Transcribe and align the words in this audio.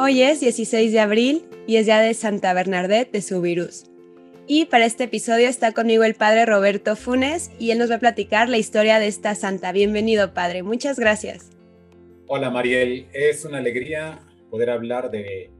Hoy 0.00 0.22
es 0.22 0.38
16 0.38 0.92
de 0.92 1.00
abril 1.00 1.42
y 1.66 1.74
es 1.74 1.86
día 1.86 1.98
de 1.98 2.14
Santa 2.14 2.54
Bernadette 2.54 3.10
de 3.10 3.20
Subirús. 3.20 3.90
Y 4.46 4.66
para 4.66 4.86
este 4.86 5.04
episodio 5.04 5.48
está 5.48 5.72
conmigo 5.72 6.04
el 6.04 6.14
padre 6.14 6.46
Roberto 6.46 6.94
Funes 6.94 7.50
y 7.58 7.72
él 7.72 7.78
nos 7.78 7.90
va 7.90 7.96
a 7.96 7.98
platicar 7.98 8.48
la 8.48 8.58
historia 8.58 9.00
de 9.00 9.08
esta 9.08 9.34
santa. 9.34 9.72
Bienvenido, 9.72 10.34
padre. 10.34 10.62
Muchas 10.62 11.00
gracias. 11.00 11.50
Hola, 12.28 12.48
Mariel. 12.48 13.08
Es 13.12 13.44
una 13.44 13.58
alegría 13.58 14.20
poder 14.50 14.70
hablar 14.70 15.10
de 15.10 15.50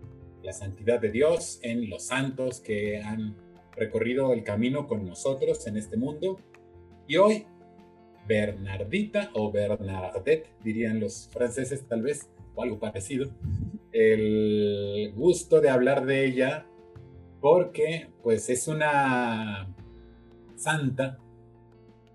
la 0.44 0.52
santidad 0.52 1.00
de 1.00 1.10
Dios 1.10 1.58
en 1.62 1.90
los 1.90 2.04
santos 2.04 2.60
que 2.60 3.02
han 3.02 3.34
recorrido 3.74 4.32
el 4.32 4.44
camino 4.44 4.86
con 4.86 5.04
nosotros 5.04 5.66
en 5.66 5.76
este 5.76 5.96
mundo. 5.96 6.38
Y 7.08 7.16
hoy, 7.16 7.44
Bernardita 8.28 9.32
o 9.34 9.50
Bernadette, 9.50 10.46
dirían 10.62 11.00
los 11.00 11.28
franceses 11.32 11.88
tal 11.88 12.02
vez, 12.02 12.28
o 12.54 12.62
algo 12.62 12.78
parecido, 12.78 13.32
el 13.92 15.12
gusto 15.14 15.60
de 15.60 15.70
hablar 15.70 16.06
de 16.06 16.26
ella 16.26 16.66
porque 17.40 18.08
pues 18.22 18.48
es 18.50 18.68
una 18.68 19.74
santa 20.56 21.18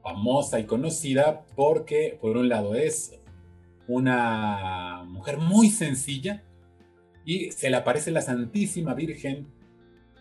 famosa 0.02 0.60
y 0.60 0.66
conocida 0.66 1.46
porque 1.56 2.18
por 2.22 2.38
un 2.38 2.50
lado 2.50 2.76
es 2.76 3.20
una 3.88 5.04
mujer 5.08 5.38
muy 5.38 5.70
sencilla 5.70 6.44
y 7.26 7.52
se 7.52 7.70
le 7.70 7.78
aparece 7.78 8.12
la 8.12 8.22
Santísima 8.22 8.94
Virgen, 8.94 9.48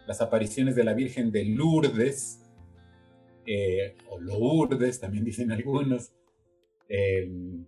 las 0.06 0.20
apariciones 0.20 0.76
de 0.76 0.84
la 0.84 0.94
Virgen 0.94 1.32
de 1.32 1.44
Lourdes, 1.44 2.38
eh, 3.44 3.96
o 4.08 4.20
Lourdes 4.20 5.00
también 5.00 5.24
dicen 5.24 5.50
algunos, 5.50 6.12
en 6.88 7.66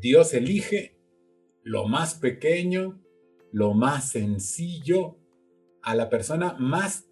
Dios 0.00 0.34
elige 0.34 0.98
lo 1.62 1.88
más 1.88 2.14
pequeño, 2.14 3.00
lo 3.52 3.72
más 3.72 4.10
sencillo, 4.10 5.16
a 5.82 5.94
la 5.94 6.10
persona 6.10 6.56
más 6.58 7.08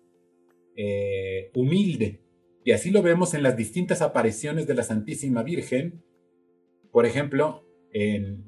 eh, 0.76 1.50
humilde. 1.54 2.20
Y 2.64 2.72
así 2.72 2.90
lo 2.90 3.02
vemos 3.02 3.34
en 3.34 3.42
las 3.42 3.56
distintas 3.56 4.02
apariciones 4.02 4.66
de 4.66 4.74
la 4.74 4.82
Santísima 4.82 5.42
Virgen. 5.42 6.02
Por 6.90 7.06
ejemplo, 7.06 7.64
en 7.92 8.45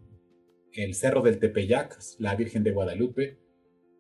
el 0.73 0.95
Cerro 0.95 1.23
del 1.23 1.39
Tepeyac, 1.39 1.99
la 2.19 2.35
Virgen 2.35 2.63
de 2.63 2.73
Guadalupe. 2.73 3.39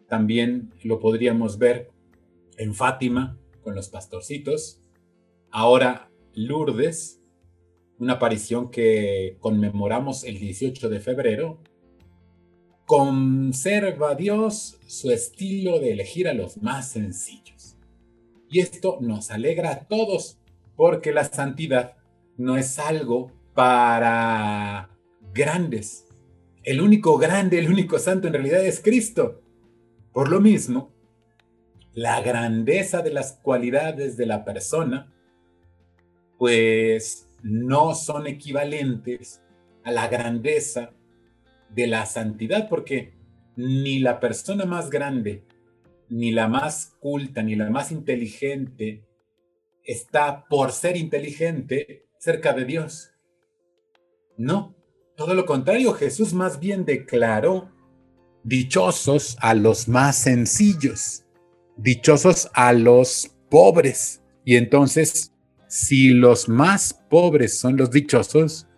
También 0.09 0.73
lo 0.83 0.99
podríamos 0.99 1.59
ver 1.59 1.91
en 2.57 2.75
Fátima 2.75 3.39
con 3.63 3.75
los 3.75 3.89
pastorcitos. 3.89 4.81
Ahora 5.51 6.11
Lourdes, 6.35 7.21
una 7.99 8.15
aparición 8.15 8.71
que 8.71 9.37
conmemoramos 9.41 10.25
el 10.25 10.39
18 10.39 10.89
de 10.89 11.01
febrero. 11.01 11.63
Conserva 12.87 14.15
Dios 14.15 14.79
su 14.87 15.11
estilo 15.11 15.79
de 15.79 15.93
elegir 15.93 16.29
a 16.29 16.35
los 16.35 16.57
más 16.59 16.91
sencillos. 16.91 17.62
Y 18.53 18.61
esto 18.61 18.99
nos 19.01 19.31
alegra 19.31 19.71
a 19.71 19.89
todos, 19.89 20.39
porque 20.77 21.11
la 21.11 21.25
santidad 21.25 21.97
no 22.37 22.59
es 22.59 22.79
algo 22.79 23.33
para 23.55 24.91
grandes. 25.33 26.07
El 26.63 26.83
único 26.83 27.17
grande, 27.17 27.59
el 27.59 27.71
único 27.71 27.99
santo 27.99 28.27
en 28.27 28.35
realidad 28.35 28.63
es 28.63 28.81
Cristo. 28.81 29.41
Por 30.13 30.31
lo 30.31 30.39
mismo, 30.39 30.93
la 31.95 32.21
grandeza 32.21 33.01
de 33.01 33.15
las 33.15 33.39
cualidades 33.43 34.19
de 34.19 34.27
la 34.27 34.45
persona, 34.45 35.11
pues 36.37 37.31
no 37.43 37.95
son 37.95 38.27
equivalentes 38.27 39.41
a 39.83 39.93
la 39.93 40.09
grandeza 40.09 40.91
de 41.71 41.87
la 41.87 42.05
santidad, 42.05 42.69
porque 42.69 43.15
ni 43.57 43.99
la 43.99 44.21
persona 44.21 44.67
más 44.67 44.91
grande 44.91 45.43
ni 46.13 46.31
la 46.31 46.47
más 46.47 46.95
culta, 47.01 47.43
ni 47.43 47.57
la 47.57 47.71
más 47.71 47.91
inteligente 47.91 49.03
está 49.83 50.45
por 50.47 50.71
ser 50.71 50.99
inteligente 50.99 52.05
cerca 52.19 52.53
de 52.53 52.67
Dios. 52.67 53.13
No, 54.37 54.77
todo 55.17 55.33
lo 55.33 55.47
contrario, 55.47 55.95
Jesús 55.95 56.35
más 56.35 56.61
bien 56.61 56.85
declaró, 56.85 57.73
dichosos 58.45 59.39
a 59.41 59.55
los 59.55 59.89
más 59.89 60.17
sencillos, 60.17 61.25
dichosos 61.79 62.51
a 62.53 62.75
los 62.75 63.35
pobres. 63.49 64.23
Y 64.45 64.57
entonces, 64.57 65.33
si 65.67 66.11
los 66.11 66.47
más 66.47 66.93
pobres 67.09 67.59
son 67.59 67.79
los 67.79 67.91
dichosos, 67.91 68.69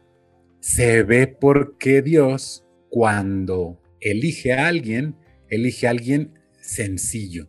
se 0.60 1.02
ve 1.02 1.26
por 1.26 1.78
qué 1.78 2.00
Dios, 2.00 2.64
cuando 2.90 3.80
elige 4.00 4.52
a 4.52 4.68
alguien, 4.68 5.16
elige 5.48 5.88
a 5.88 5.90
alguien 5.90 6.43
sencillo. 6.64 7.48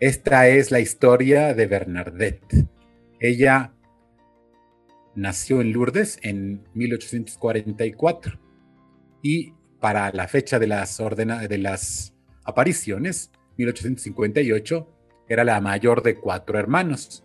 Esta 0.00 0.48
es 0.48 0.70
la 0.70 0.80
historia 0.80 1.54
de 1.54 1.66
Bernadette. 1.66 2.66
Ella 3.20 3.74
nació 5.14 5.60
en 5.60 5.72
Lourdes 5.72 6.18
en 6.22 6.68
1844 6.74 8.38
y 9.22 9.54
para 9.80 10.12
la 10.12 10.28
fecha 10.28 10.58
de 10.58 10.66
las, 10.66 10.98
de 10.98 11.58
las 11.58 12.14
apariciones, 12.44 13.30
1858, 13.56 14.88
era 15.28 15.44
la 15.44 15.60
mayor 15.60 16.02
de 16.02 16.16
cuatro 16.16 16.58
hermanos, 16.58 17.24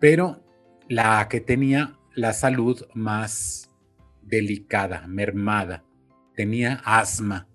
pero 0.00 0.42
la 0.88 1.26
que 1.28 1.40
tenía 1.40 1.98
la 2.14 2.32
salud 2.32 2.86
más 2.94 3.70
delicada, 4.22 5.06
mermada. 5.06 5.84
Tenía 6.34 6.82
asma. 6.84 7.48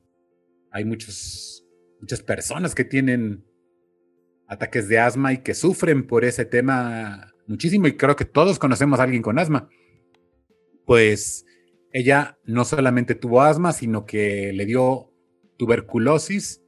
Hay 0.71 0.85
muchos 0.85 1.68
muchas 1.99 2.21
personas 2.21 2.75
que 2.75 2.85
tienen 2.85 3.45
ataques 4.47 4.87
de 4.87 4.99
asma 4.99 5.33
y 5.33 5.37
que 5.39 5.53
sufren 5.53 6.07
por 6.07 6.25
ese 6.25 6.45
tema 6.45 7.33
muchísimo 7.47 7.87
y 7.87 7.97
creo 7.97 8.15
que 8.15 8.25
todos 8.25 8.59
conocemos 8.59 8.99
a 8.99 9.03
alguien 9.03 9.21
con 9.21 9.39
asma. 9.39 9.69
Pues 10.85 11.45
ella 11.91 12.39
no 12.45 12.65
solamente 12.65 13.15
tuvo 13.15 13.41
asma, 13.41 13.73
sino 13.73 14.05
que 14.05 14.51
le 14.53 14.65
dio 14.65 15.13
tuberculosis 15.57 16.63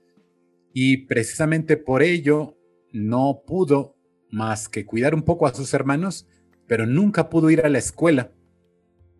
y 0.73 1.05
precisamente 1.07 1.77
por 1.77 2.03
ello 2.03 2.57
no 2.91 3.43
pudo 3.45 3.95
más 4.29 4.69
que 4.69 4.85
cuidar 4.85 5.15
un 5.15 5.23
poco 5.23 5.47
a 5.47 5.53
sus 5.53 5.73
hermanos, 5.73 6.27
pero 6.67 6.85
nunca 6.85 7.29
pudo 7.29 7.49
ir 7.49 7.65
a 7.65 7.69
la 7.69 7.79
escuela, 7.79 8.31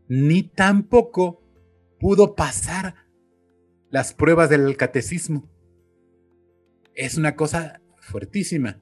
ni 0.07 0.43
tampoco 0.43 1.41
pudo 1.99 2.35
pasar 2.35 2.95
las 3.89 4.13
pruebas 4.13 4.49
del 4.49 4.77
catecismo 4.77 5.49
es 6.95 7.17
una 7.17 7.35
cosa 7.35 7.81
fuertísima, 7.97 8.81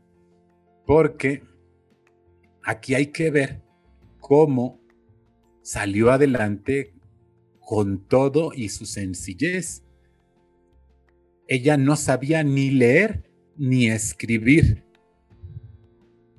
porque 0.85 1.43
aquí 2.63 2.95
hay 2.95 3.07
que 3.07 3.31
ver 3.31 3.61
cómo 4.19 4.79
salió 5.61 6.11
adelante 6.11 6.93
con 7.59 8.07
todo 8.07 8.51
y 8.53 8.69
su 8.69 8.85
sencillez. 8.85 9.83
Ella 11.47 11.77
no 11.77 11.95
sabía 11.95 12.43
ni 12.43 12.71
leer 12.71 13.29
ni 13.57 13.87
escribir. 13.87 14.83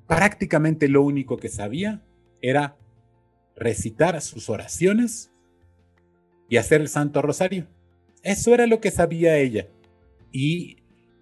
Prácticamente 0.06 0.88
lo 0.88 1.02
único 1.02 1.36
que 1.36 1.48
sabía 1.48 2.02
era 2.42 2.76
recitar 3.54 4.20
sus 4.22 4.48
oraciones 4.48 5.30
y 6.48 6.56
hacer 6.56 6.80
el 6.80 6.88
Santo 6.88 7.22
Rosario. 7.22 7.68
Eso 8.22 8.52
era 8.52 8.66
lo 8.66 8.80
que 8.80 8.90
sabía 8.90 9.38
ella. 9.38 9.68
Y 10.32 10.79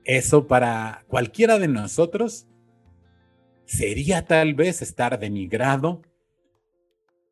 eso 0.08 0.46
para 0.46 1.04
cualquiera 1.06 1.58
de 1.58 1.68
nosotros 1.68 2.46
sería 3.66 4.26
tal 4.26 4.54
vez 4.54 4.80
estar 4.80 5.20
denigrado. 5.20 6.00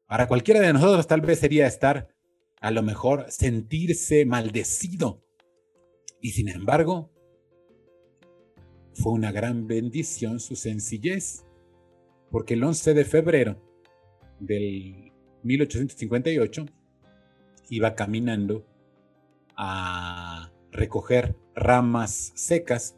Para 0.06 0.28
cualquiera 0.28 0.60
de 0.60 0.74
nosotros 0.74 1.06
tal 1.06 1.22
vez 1.22 1.38
sería 1.38 1.66
estar, 1.66 2.14
a 2.60 2.70
lo 2.70 2.82
mejor, 2.82 3.24
sentirse 3.30 4.26
maldecido. 4.26 5.24
Y 6.20 6.32
sin 6.32 6.50
embargo, 6.50 7.10
fue 8.92 9.12
una 9.12 9.32
gran 9.32 9.66
bendición 9.66 10.38
su 10.38 10.54
sencillez, 10.54 11.46
porque 12.30 12.54
el 12.54 12.62
11 12.62 12.92
de 12.92 13.04
febrero 13.06 13.56
del 14.38 15.12
1858 15.44 16.66
iba 17.70 17.94
caminando 17.94 18.66
a 19.56 20.52
recoger 20.76 21.36
ramas 21.54 22.32
secas 22.34 22.96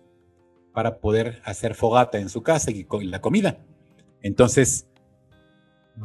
para 0.73 0.99
poder 0.99 1.41
hacer 1.45 1.75
fogata 1.75 2.19
en 2.19 2.29
su 2.29 2.43
casa 2.43 2.71
y 2.71 2.87
la 3.05 3.21
comida. 3.21 3.59
Entonces 4.23 4.89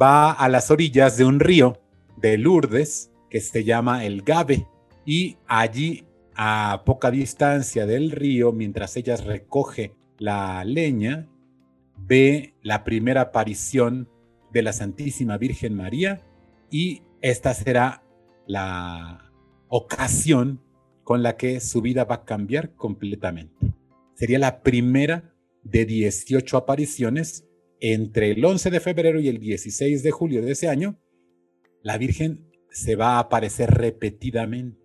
va 0.00 0.32
a 0.32 0.48
las 0.48 0.70
orillas 0.70 1.16
de 1.16 1.24
un 1.24 1.40
río 1.40 1.80
de 2.16 2.38
Lourdes 2.38 3.10
que 3.30 3.40
se 3.40 3.64
llama 3.64 4.04
el 4.04 4.22
Gabe 4.22 4.66
y 5.04 5.36
allí 5.46 6.06
a 6.36 6.82
poca 6.84 7.10
distancia 7.10 7.86
del 7.86 8.10
río, 8.10 8.52
mientras 8.52 8.96
ella 8.96 9.16
recoge 9.16 9.94
la 10.18 10.64
leña, 10.64 11.28
ve 11.96 12.54
la 12.62 12.84
primera 12.84 13.20
aparición 13.22 14.08
de 14.52 14.62
la 14.62 14.72
Santísima 14.72 15.38
Virgen 15.38 15.74
María 15.74 16.22
y 16.70 17.02
esta 17.20 17.54
será 17.54 18.02
la 18.46 19.32
ocasión 19.68 20.60
con 21.04 21.22
la 21.22 21.36
que 21.36 21.60
su 21.60 21.80
vida 21.82 22.04
va 22.04 22.16
a 22.16 22.24
cambiar 22.24 22.74
completamente. 22.74 23.72
Sería 24.14 24.38
la 24.38 24.62
primera 24.62 25.34
de 25.62 25.84
18 25.84 26.56
apariciones 26.56 27.46
entre 27.80 28.30
el 28.30 28.44
11 28.44 28.70
de 28.70 28.80
febrero 28.80 29.20
y 29.20 29.28
el 29.28 29.38
16 29.38 30.02
de 30.02 30.10
julio 30.10 30.42
de 30.42 30.52
ese 30.52 30.68
año. 30.68 30.98
La 31.82 31.98
Virgen 31.98 32.50
se 32.70 32.96
va 32.96 33.16
a 33.16 33.18
aparecer 33.20 33.70
repetidamente. 33.70 34.80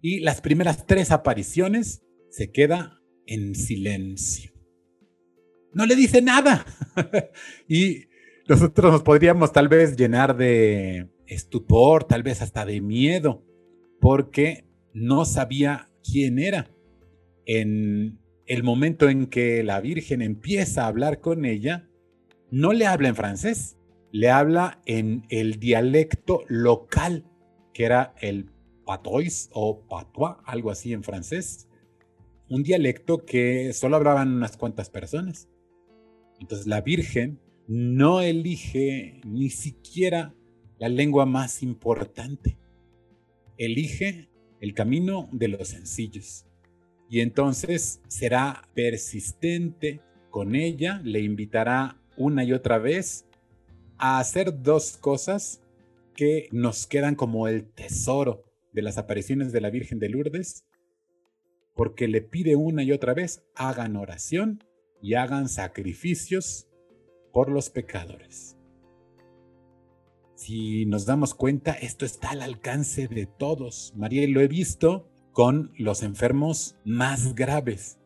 Y 0.00 0.20
las 0.20 0.40
primeras 0.40 0.86
tres 0.86 1.10
apariciones 1.10 2.02
se 2.30 2.52
queda 2.52 3.00
en 3.26 3.54
silencio. 3.54 4.52
No 5.72 5.84
le 5.84 5.96
dice 5.96 6.22
nada. 6.22 6.64
y 7.68 8.04
nosotros 8.48 8.92
nos 8.92 9.02
podríamos 9.02 9.52
tal 9.52 9.68
vez 9.68 9.96
llenar 9.96 10.36
de 10.36 11.10
estupor, 11.26 12.04
tal 12.04 12.22
vez 12.22 12.40
hasta 12.40 12.64
de 12.64 12.80
miedo, 12.80 13.44
porque 14.00 14.65
no 14.96 15.26
sabía 15.26 15.90
quién 16.02 16.38
era. 16.38 16.70
En 17.44 18.18
el 18.46 18.62
momento 18.62 19.10
en 19.10 19.26
que 19.26 19.62
la 19.62 19.78
Virgen 19.82 20.22
empieza 20.22 20.84
a 20.84 20.86
hablar 20.88 21.20
con 21.20 21.44
ella, 21.44 21.86
no 22.50 22.72
le 22.72 22.86
habla 22.86 23.08
en 23.08 23.14
francés, 23.14 23.76
le 24.10 24.30
habla 24.30 24.80
en 24.86 25.26
el 25.28 25.60
dialecto 25.60 26.44
local, 26.48 27.26
que 27.74 27.84
era 27.84 28.14
el 28.22 28.50
patois 28.86 29.50
o 29.52 29.86
patois, 29.86 30.36
algo 30.46 30.70
así 30.70 30.94
en 30.94 31.02
francés, 31.02 31.68
un 32.48 32.62
dialecto 32.62 33.26
que 33.26 33.74
solo 33.74 33.96
hablaban 33.96 34.34
unas 34.34 34.56
cuantas 34.56 34.88
personas. 34.88 35.50
Entonces 36.40 36.66
la 36.66 36.80
Virgen 36.80 37.38
no 37.68 38.22
elige 38.22 39.20
ni 39.26 39.50
siquiera 39.50 40.34
la 40.78 40.88
lengua 40.88 41.26
más 41.26 41.62
importante. 41.62 42.56
Elige 43.58 44.30
el 44.60 44.74
camino 44.74 45.28
de 45.32 45.48
los 45.48 45.68
sencillos. 45.68 46.46
Y 47.08 47.20
entonces 47.20 48.00
será 48.08 48.68
persistente 48.74 50.00
con 50.30 50.54
ella, 50.54 51.00
le 51.04 51.20
invitará 51.20 52.00
una 52.16 52.44
y 52.44 52.52
otra 52.52 52.78
vez 52.78 53.26
a 53.98 54.18
hacer 54.18 54.62
dos 54.62 54.96
cosas 54.96 55.62
que 56.14 56.48
nos 56.50 56.86
quedan 56.86 57.14
como 57.14 57.48
el 57.48 57.66
tesoro 57.66 58.44
de 58.72 58.82
las 58.82 58.98
apariciones 58.98 59.52
de 59.52 59.60
la 59.60 59.70
Virgen 59.70 59.98
de 59.98 60.08
Lourdes, 60.08 60.64
porque 61.74 62.08
le 62.08 62.22
pide 62.22 62.56
una 62.56 62.82
y 62.82 62.92
otra 62.92 63.14
vez, 63.14 63.44
hagan 63.54 63.96
oración 63.96 64.64
y 65.02 65.14
hagan 65.14 65.48
sacrificios 65.48 66.68
por 67.32 67.50
los 67.50 67.70
pecadores. 67.70 68.55
Si 70.36 70.84
nos 70.84 71.06
damos 71.06 71.34
cuenta, 71.34 71.72
esto 71.72 72.04
está 72.04 72.30
al 72.30 72.42
alcance 72.42 73.08
de 73.08 73.24
todos. 73.24 73.94
María, 73.96 74.28
lo 74.28 74.42
he 74.42 74.48
visto 74.48 75.08
con 75.32 75.72
los 75.78 76.02
enfermos 76.02 76.76
más 76.84 77.34
graves. 77.34 77.98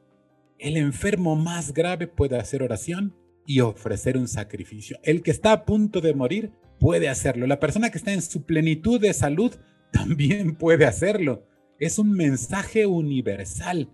El 0.56 0.77
enfermo 0.77 1.35
más 1.35 1.75
grave 1.75 2.06
puede 2.06 2.38
hacer 2.38 2.62
oración 2.62 3.17
y 3.47 3.61
ofrecer 3.61 4.17
un 4.17 4.29
sacrificio. 4.29 4.97
El 5.03 5.23
que 5.23 5.32
está 5.32 5.50
a 5.50 5.65
punto 5.65 6.00
de 6.00 6.15
morir 6.15 6.53
puede 6.79 7.09
hacerlo. 7.09 7.49
La 7.49 7.59
persona 7.59 7.91
que 7.91 7.99
está 7.99 8.12
en 8.12 8.23
su 8.23 8.44
plenitud 8.44 9.00
de 9.00 9.12
salud 9.12 9.53
también 9.93 10.55
puede 10.55 10.87
hacerlo. 10.87 11.44
Es 11.81 11.99
un 11.99 12.12
mensaje 12.12 12.87
universal. 12.87 13.93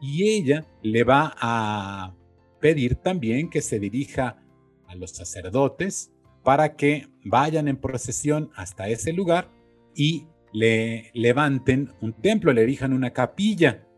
Y 0.00 0.26
ella 0.26 0.66
le 0.82 1.04
va 1.04 1.34
a 1.36 2.16
pedir 2.62 2.94
también 2.94 3.50
que 3.50 3.60
se 3.60 3.78
dirija 3.78 4.42
a 4.86 4.94
los 4.94 5.10
sacerdotes 5.10 6.13
para 6.44 6.76
que 6.76 7.08
vayan 7.24 7.66
en 7.66 7.78
procesión 7.78 8.50
hasta 8.54 8.88
ese 8.88 9.12
lugar 9.12 9.50
y 9.96 10.26
le 10.52 11.10
levanten 11.14 11.90
un 12.00 12.12
templo, 12.12 12.52
le 12.52 12.62
erijan 12.62 12.92
una 12.92 13.12
capilla. 13.12 13.88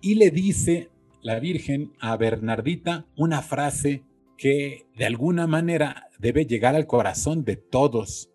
Y 0.00 0.16
le 0.16 0.30
dice 0.30 0.90
la 1.22 1.38
Virgen 1.38 1.92
a 2.00 2.16
Bernardita 2.16 3.06
una 3.16 3.40
frase 3.40 4.02
que 4.36 4.86
de 4.96 5.06
alguna 5.06 5.46
manera 5.46 6.08
debe 6.18 6.44
llegar 6.44 6.74
al 6.74 6.86
corazón 6.86 7.44
de 7.44 7.56
todos 7.56 8.30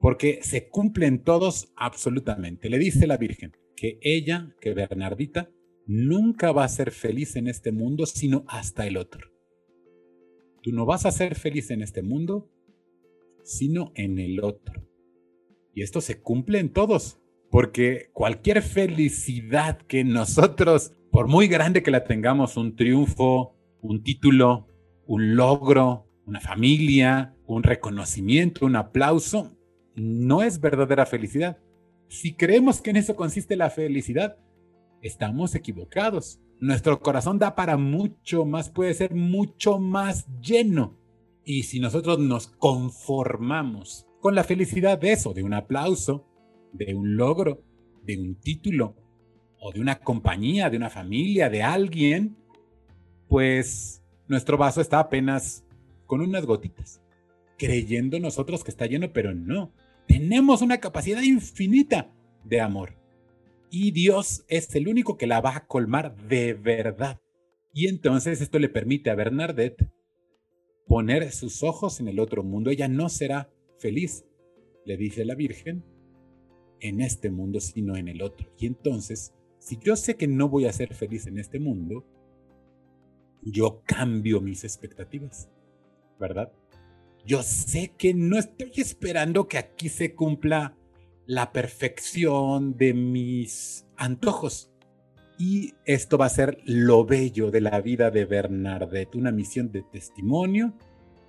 porque 0.00 0.40
se 0.42 0.68
cumplen 0.68 1.22
todos 1.22 1.72
absolutamente. 1.76 2.68
Le 2.68 2.78
dice 2.78 3.06
la 3.06 3.16
Virgen 3.16 3.52
que 3.76 3.98
ella, 4.02 4.54
que 4.60 4.74
Bernardita, 4.74 5.50
nunca 5.86 6.52
va 6.52 6.64
a 6.64 6.68
ser 6.68 6.90
feliz 6.90 7.36
en 7.36 7.48
este 7.48 7.70
mundo, 7.70 8.06
sino 8.06 8.44
hasta 8.48 8.86
el 8.86 8.96
otro. 8.96 9.31
Tú 10.62 10.72
no 10.72 10.86
vas 10.86 11.06
a 11.06 11.10
ser 11.10 11.34
feliz 11.34 11.70
en 11.70 11.82
este 11.82 12.02
mundo, 12.02 12.48
sino 13.42 13.92
en 13.94 14.18
el 14.18 14.42
otro. 14.42 14.86
Y 15.74 15.82
esto 15.82 16.00
se 16.00 16.20
cumple 16.20 16.60
en 16.60 16.72
todos, 16.72 17.18
porque 17.50 18.10
cualquier 18.12 18.62
felicidad 18.62 19.78
que 19.78 20.04
nosotros, 20.04 20.92
por 21.10 21.28
muy 21.28 21.48
grande 21.48 21.82
que 21.82 21.90
la 21.90 22.04
tengamos, 22.04 22.56
un 22.56 22.76
triunfo, 22.76 23.56
un 23.80 24.02
título, 24.02 24.68
un 25.06 25.34
logro, 25.34 26.06
una 26.24 26.40
familia, 26.40 27.34
un 27.46 27.62
reconocimiento, 27.62 28.64
un 28.64 28.76
aplauso, 28.76 29.56
no 29.94 30.42
es 30.42 30.60
verdadera 30.60 31.06
felicidad. 31.06 31.58
Si 32.08 32.34
creemos 32.34 32.80
que 32.80 32.90
en 32.90 32.96
eso 32.96 33.16
consiste 33.16 33.56
la 33.56 33.70
felicidad, 33.70 34.38
estamos 35.02 35.54
equivocados. 35.54 36.40
Nuestro 36.62 37.00
corazón 37.00 37.40
da 37.40 37.56
para 37.56 37.76
mucho 37.76 38.44
más, 38.44 38.70
puede 38.70 38.94
ser 38.94 39.16
mucho 39.16 39.80
más 39.80 40.28
lleno. 40.40 40.96
Y 41.44 41.64
si 41.64 41.80
nosotros 41.80 42.20
nos 42.20 42.46
conformamos 42.46 44.06
con 44.20 44.36
la 44.36 44.44
felicidad 44.44 44.96
de 44.96 45.10
eso, 45.10 45.34
de 45.34 45.42
un 45.42 45.54
aplauso, 45.54 46.24
de 46.72 46.94
un 46.94 47.16
logro, 47.16 47.64
de 48.04 48.16
un 48.16 48.36
título, 48.36 48.94
o 49.58 49.72
de 49.72 49.80
una 49.80 49.98
compañía, 49.98 50.70
de 50.70 50.76
una 50.76 50.88
familia, 50.88 51.50
de 51.50 51.64
alguien, 51.64 52.36
pues 53.26 54.04
nuestro 54.28 54.56
vaso 54.56 54.80
está 54.80 55.00
apenas 55.00 55.64
con 56.06 56.20
unas 56.20 56.46
gotitas, 56.46 57.02
creyendo 57.58 58.20
nosotros 58.20 58.62
que 58.62 58.70
está 58.70 58.86
lleno, 58.86 59.12
pero 59.12 59.34
no. 59.34 59.72
Tenemos 60.06 60.62
una 60.62 60.78
capacidad 60.78 61.22
infinita 61.22 62.12
de 62.44 62.60
amor. 62.60 63.01
Y 63.74 63.92
Dios 63.92 64.44
es 64.48 64.74
el 64.74 64.86
único 64.86 65.16
que 65.16 65.26
la 65.26 65.40
va 65.40 65.56
a 65.56 65.66
colmar 65.66 66.14
de 66.28 66.52
verdad. 66.52 67.22
Y 67.72 67.88
entonces 67.88 68.42
esto 68.42 68.58
le 68.58 68.68
permite 68.68 69.08
a 69.08 69.14
Bernadette 69.14 69.90
poner 70.86 71.32
sus 71.32 71.62
ojos 71.62 71.98
en 71.98 72.08
el 72.08 72.20
otro 72.20 72.44
mundo. 72.44 72.68
Ella 72.68 72.88
no 72.88 73.08
será 73.08 73.50
feliz, 73.78 74.26
le 74.84 74.98
dice 74.98 75.24
la 75.24 75.34
Virgen, 75.34 75.86
en 76.80 77.00
este 77.00 77.30
mundo, 77.30 77.60
sino 77.60 77.96
en 77.96 78.08
el 78.08 78.20
otro. 78.20 78.46
Y 78.58 78.66
entonces, 78.66 79.32
si 79.58 79.78
yo 79.78 79.96
sé 79.96 80.18
que 80.18 80.28
no 80.28 80.50
voy 80.50 80.66
a 80.66 80.72
ser 80.74 80.92
feliz 80.92 81.26
en 81.26 81.38
este 81.38 81.58
mundo, 81.58 82.04
yo 83.40 83.82
cambio 83.86 84.42
mis 84.42 84.64
expectativas, 84.64 85.48
¿verdad? 86.20 86.52
Yo 87.24 87.42
sé 87.42 87.94
que 87.96 88.12
no 88.12 88.38
estoy 88.38 88.72
esperando 88.76 89.48
que 89.48 89.56
aquí 89.56 89.88
se 89.88 90.14
cumpla 90.14 90.76
la 91.32 91.50
perfección 91.50 92.76
de 92.76 92.92
mis 92.92 93.86
antojos. 93.96 94.70
Y 95.38 95.72
esto 95.86 96.18
va 96.18 96.26
a 96.26 96.28
ser 96.28 96.58
lo 96.66 97.06
bello 97.06 97.50
de 97.50 97.62
la 97.62 97.80
vida 97.80 98.10
de 98.10 98.26
Bernadette, 98.26 99.16
una 99.16 99.32
misión 99.32 99.72
de 99.72 99.82
testimonio, 99.82 100.74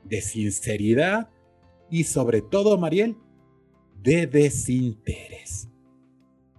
de 0.03 0.19
sinceridad 0.21 1.29
y 1.89 2.03
sobre 2.03 2.41
todo, 2.41 2.77
Mariel, 2.77 3.15
de 4.01 4.27
desinterés. 4.27 5.69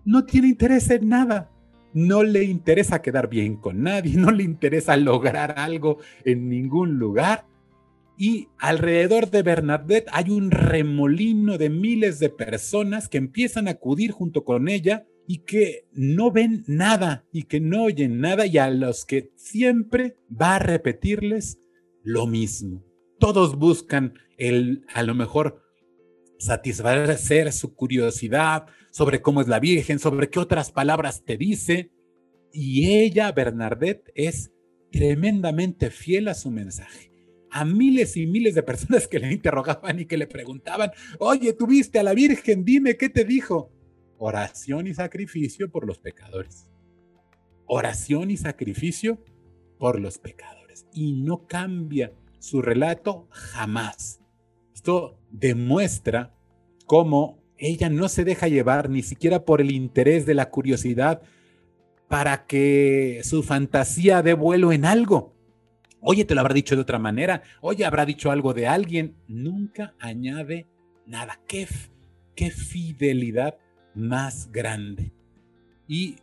No 0.07 0.25
tiene 0.25 0.49
interés 0.49 0.89
en 0.89 1.11
nada, 1.11 1.51
no 1.93 2.23
le 2.23 2.45
interesa 2.45 3.03
quedar 3.03 3.29
bien 3.29 3.57
con 3.57 3.83
nadie, 3.83 4.15
no 4.17 4.31
le 4.31 4.43
interesa 4.43 4.97
lograr 4.97 5.59
algo 5.59 5.99
en 6.25 6.49
ningún 6.49 6.99
lugar. 6.99 7.45
Y 8.17 8.49
alrededor 8.59 9.31
de 9.31 9.43
Bernadette 9.43 10.09
hay 10.13 10.31
un 10.31 10.51
remolino 10.51 11.59
de 11.59 11.71
miles 11.71 12.21
de 12.21 12.31
personas 12.31 13.09
que 13.09 13.19
empiezan 13.19 13.67
a 13.67 13.73
acudir 13.73 14.13
junto 14.13 14.45
con 14.45 14.69
ella 14.69 15.07
y 15.27 15.39
que 15.39 15.87
no 15.93 16.31
ven 16.31 16.65
nada 16.67 17.27
y 17.33 17.45
que 17.45 17.61
no 17.61 17.85
oyen 17.85 18.21
nada 18.21 18.47
y 18.47 18.59
a 18.59 18.71
los 18.71 19.05
que 19.05 19.31
siempre 19.37 20.17
va 20.31 20.57
a 20.57 20.59
repetirles 20.61 21.59
lo 22.03 22.27
mismo. 22.27 22.85
Todos 23.19 23.57
buscan 23.57 24.15
el, 24.37 24.85
a 24.93 25.03
lo 25.03 25.15
mejor, 25.15 25.63
satisfacer 26.39 27.53
su 27.53 27.75
curiosidad 27.75 28.67
sobre 28.91 29.23
cómo 29.23 29.41
es 29.41 29.49
la 29.49 29.61
Virgen, 29.61 29.99
sobre 29.99 30.29
qué 30.29 30.39
otras 30.39 30.71
palabras 30.71 31.25
te 31.25 31.37
dice. 31.37 31.91
Y 32.53 32.99
ella, 33.01 33.33
Bernadette, 33.33 34.13
es 34.15 34.53
tremendamente 34.93 35.91
fiel 35.91 36.29
a 36.29 36.35
su 36.35 36.51
mensaje. 36.51 37.14
A 37.57 37.65
miles 37.65 38.17
y 38.17 38.27
miles 38.27 38.57
de 38.57 38.65
personas 38.65 39.07
que 39.07 39.21
le 39.21 39.33
interrogaban 39.33 40.01
y 40.01 40.07
que 40.07 40.17
le 40.17 40.27
preguntaban, 40.27 40.91
oye, 41.21 41.53
¿tuviste 41.53 42.01
a 42.01 42.03
la 42.03 42.13
Virgen? 42.13 42.65
Dime, 42.65 42.97
¿qué 42.97 43.09
te 43.09 43.25
dijo? 43.25 43.71
Oración 44.19 44.89
y 44.89 44.95
sacrificio 44.95 45.71
por 45.71 45.87
los 45.87 46.01
pecadores. 46.01 46.69
Oración 47.67 48.33
y 48.33 48.39
sacrificio 48.39 49.23
por 49.79 50.01
los 50.01 50.19
pecadores. 50.19 50.87
Y 50.93 51.13
no 51.13 51.47
cambia 51.47 52.13
su 52.41 52.61
relato 52.61 53.29
jamás. 53.31 54.21
Esto 54.75 55.21
demuestra 55.31 56.35
cómo 56.87 57.41
ella 57.57 57.89
no 57.89 58.09
se 58.09 58.25
deja 58.25 58.49
llevar 58.49 58.91
ni 58.91 59.03
siquiera 59.03 59.45
por 59.45 59.61
el 59.61 59.71
interés 59.71 60.27
de 60.27 60.35
la 60.35 60.51
curiosidad 60.51 61.23
para 62.09 62.47
que 62.47 63.21
su 63.23 63.45
fantasía 63.45 64.23
dé 64.23 64.35
vuelo 64.35 64.73
en 64.73 64.85
algo. 64.85 65.34
Oye, 66.07 66.27
te 66.27 66.35
lo 66.35 66.43
habrá 66.43 66.53
dicho 66.53 66.77
de 66.77 66.83
otra 66.83 66.99
manera. 66.99 67.43
Oye, 67.63 67.87
habrá 67.87 68.05
dicho 68.05 68.31
algo 68.31 68.53
de 68.53 68.67
alguien. 68.67 69.17
Nunca 69.27 69.95
añade 69.99 70.67
nada. 71.07 71.41
Qué, 71.49 71.67
qué 72.35 72.51
fidelidad 72.51 73.57
más 73.95 74.53
grande. 74.53 75.13
Y 75.89 76.17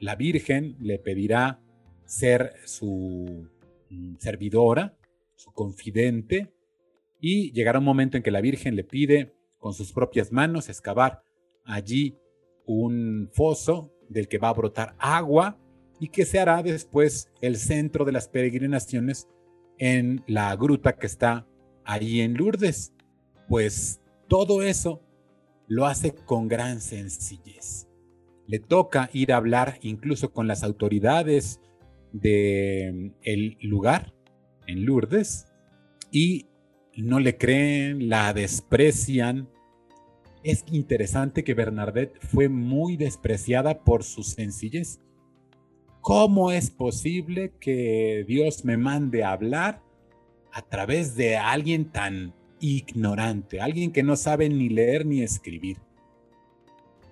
la 0.00 0.16
Virgen 0.16 0.76
le 0.80 0.98
pedirá 0.98 1.60
ser 2.06 2.54
su 2.64 3.50
mm, 3.90 4.14
servidora, 4.18 4.96
su 5.34 5.52
confidente, 5.52 6.54
y 7.20 7.52
llegará 7.52 7.78
un 7.78 7.84
momento 7.84 8.16
en 8.16 8.22
que 8.22 8.30
la 8.30 8.40
Virgen 8.40 8.74
le 8.74 8.84
pide 8.84 9.34
con 9.58 9.74
sus 9.74 9.92
propias 9.92 10.32
manos 10.32 10.70
excavar 10.70 11.22
allí 11.64 12.16
un 12.64 13.28
foso 13.32 13.92
del 14.08 14.28
que 14.28 14.38
va 14.38 14.48
a 14.48 14.54
brotar 14.54 14.94
agua 14.98 15.58
y 15.98 16.08
que 16.08 16.24
se 16.24 16.38
hará 16.38 16.62
después 16.62 17.30
el 17.40 17.56
centro 17.56 18.04
de 18.04 18.12
las 18.12 18.28
peregrinaciones 18.28 19.28
en 19.78 20.22
la 20.26 20.54
gruta 20.56 20.96
que 20.96 21.06
está 21.06 21.46
ahí 21.84 22.20
en 22.20 22.34
Lourdes. 22.34 22.92
Pues 23.48 24.00
todo 24.28 24.62
eso 24.62 25.02
lo 25.68 25.86
hace 25.86 26.14
con 26.14 26.48
gran 26.48 26.80
sencillez. 26.80 27.88
Le 28.46 28.58
toca 28.58 29.10
ir 29.12 29.32
a 29.32 29.36
hablar 29.36 29.78
incluso 29.82 30.32
con 30.32 30.46
las 30.46 30.62
autoridades 30.62 31.60
del 32.12 33.14
el 33.22 33.56
lugar 33.62 34.14
en 34.66 34.84
Lourdes 34.84 35.46
y 36.10 36.46
no 36.96 37.20
le 37.20 37.36
creen, 37.36 38.08
la 38.08 38.32
desprecian. 38.32 39.48
Es 40.42 40.64
interesante 40.70 41.44
que 41.44 41.54
Bernadette 41.54 42.18
fue 42.20 42.48
muy 42.48 42.96
despreciada 42.96 43.82
por 43.84 44.04
su 44.04 44.22
sencillez. 44.22 45.00
¿Cómo 46.06 46.52
es 46.52 46.70
posible 46.70 47.52
que 47.58 48.24
Dios 48.28 48.64
me 48.64 48.76
mande 48.76 49.24
a 49.24 49.32
hablar 49.32 49.82
a 50.52 50.62
través 50.62 51.16
de 51.16 51.36
alguien 51.36 51.90
tan 51.90 52.32
ignorante, 52.60 53.60
alguien 53.60 53.90
que 53.90 54.04
no 54.04 54.14
sabe 54.14 54.48
ni 54.48 54.68
leer 54.68 55.04
ni 55.04 55.22
escribir? 55.22 55.78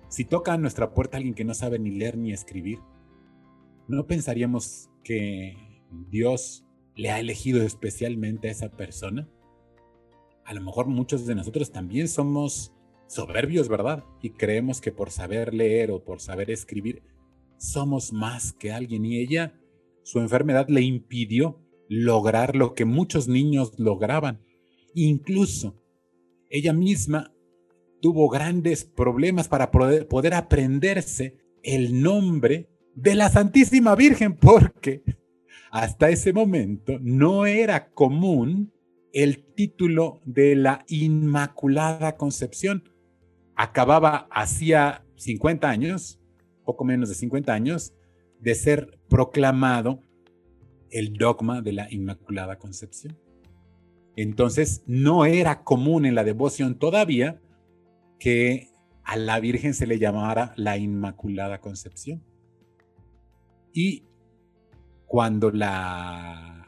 Si 0.07 0.23
toca 0.23 0.53
a 0.53 0.57
nuestra 0.57 0.93
puerta 0.93 1.17
alguien 1.17 1.33
que 1.33 1.43
no 1.43 1.53
sabe 1.53 1.77
ni 1.77 1.91
leer 1.91 2.17
ni 2.17 2.31
escribir, 2.31 2.79
¿no 3.89 4.07
pensaríamos 4.07 4.89
que 5.03 5.57
Dios 6.09 6.63
le 6.95 7.11
ha 7.11 7.19
elegido 7.19 7.63
especialmente 7.63 8.47
a 8.47 8.51
esa 8.51 8.69
persona? 8.69 9.27
a 10.45 10.53
lo 10.53 10.61
mejor 10.61 10.87
muchos 10.87 11.25
de 11.25 11.35
nosotros 11.35 11.69
también 11.69 12.07
somos 12.07 12.71
soberbios, 13.07 13.67
¿verdad? 13.67 14.05
Y 14.21 14.29
creemos 14.29 14.79
que 14.79 14.93
por 14.93 15.11
saber 15.11 15.53
leer 15.53 15.91
o 15.91 16.01
por 16.01 16.21
saber 16.21 16.49
escribir 16.49 17.03
somos 17.71 18.13
más 18.13 18.53
que 18.53 18.71
alguien. 18.71 19.05
Y 19.05 19.19
ella, 19.19 19.59
su 20.03 20.19
enfermedad 20.19 20.67
le 20.69 20.81
impidió 20.81 21.59
lograr 21.89 22.55
lo 22.55 22.73
que 22.73 22.85
muchos 22.85 23.27
niños 23.27 23.73
lograban. 23.77 24.41
Incluso 24.93 25.81
ella 26.49 26.73
misma 26.73 27.33
tuvo 28.01 28.29
grandes 28.29 28.85
problemas 28.85 29.47
para 29.47 29.71
poder, 29.71 30.07
poder 30.07 30.33
aprenderse 30.33 31.37
el 31.63 32.01
nombre 32.01 32.69
de 32.95 33.15
la 33.15 33.29
Santísima 33.29 33.95
Virgen 33.95 34.37
porque 34.37 35.03
hasta 35.71 36.09
ese 36.09 36.31
momento 36.31 36.97
no 37.01 37.45
era 37.45 37.91
común 37.91 38.71
el 39.11 39.43
título 39.53 40.21
de 40.25 40.55
la 40.55 40.85
Inmaculada 40.87 42.15
Concepción. 42.17 42.83
Acababa 43.55 44.27
hacía 44.31 45.05
50 45.15 45.69
años, 45.69 46.19
poco 46.65 46.83
menos 46.83 47.09
de 47.09 47.15
50 47.15 47.53
años, 47.53 47.93
de 48.39 48.55
ser 48.55 48.99
proclamado 49.07 50.01
el 50.91 51.13
dogma 51.13 51.61
de 51.61 51.73
la 51.73 51.91
Inmaculada 51.91 52.57
Concepción. 52.57 53.17
Entonces, 54.15 54.83
no 54.87 55.25
era 55.25 55.63
común 55.63 56.05
en 56.05 56.15
la 56.15 56.23
devoción 56.23 56.79
todavía 56.79 57.41
que 58.19 58.69
a 59.03 59.17
la 59.17 59.39
Virgen 59.39 59.73
se 59.73 59.87
le 59.87 59.99
llamara 59.99 60.53
la 60.57 60.77
Inmaculada 60.77 61.59
Concepción. 61.59 62.23
Y 63.73 64.03
cuando 65.05 65.51
la, 65.51 66.67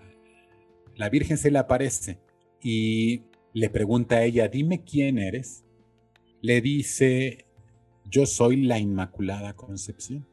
la 0.96 1.10
Virgen 1.10 1.38
se 1.38 1.52
le 1.52 1.60
aparece 1.60 2.20
y 2.62 3.24
le 3.54 3.70
pregunta 3.70 4.18
a 4.18 4.24
ella, 4.24 4.48
dime 4.50 4.84
quién 4.84 5.18
eres. 5.18 5.64
Le 6.42 6.62
dice, 6.62 7.47
yo 8.10 8.26
soy 8.26 8.64
la 8.64 8.80
Inmaculada 8.80 9.54
Concepción. 9.54 10.28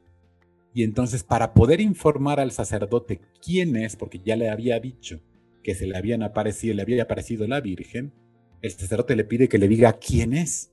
Y 0.72 0.82
entonces 0.82 1.22
para 1.22 1.54
poder 1.54 1.80
informar 1.80 2.40
al 2.40 2.50
sacerdote 2.50 3.20
quién 3.40 3.76
es, 3.76 3.96
porque 3.96 4.20
ya 4.24 4.36
le 4.36 4.50
había 4.50 4.80
dicho 4.80 5.20
que 5.62 5.74
se 5.74 5.86
le 5.86 5.96
habían 5.96 6.22
aparecido, 6.22 6.74
le 6.74 6.82
había 6.82 7.02
aparecido 7.04 7.46
la 7.46 7.60
Virgen, 7.60 8.12
el 8.60 8.70
sacerdote 8.70 9.16
le 9.16 9.24
pide 9.24 9.48
que 9.48 9.58
le 9.58 9.68
diga 9.68 9.94
quién 9.94 10.34
es. 10.34 10.72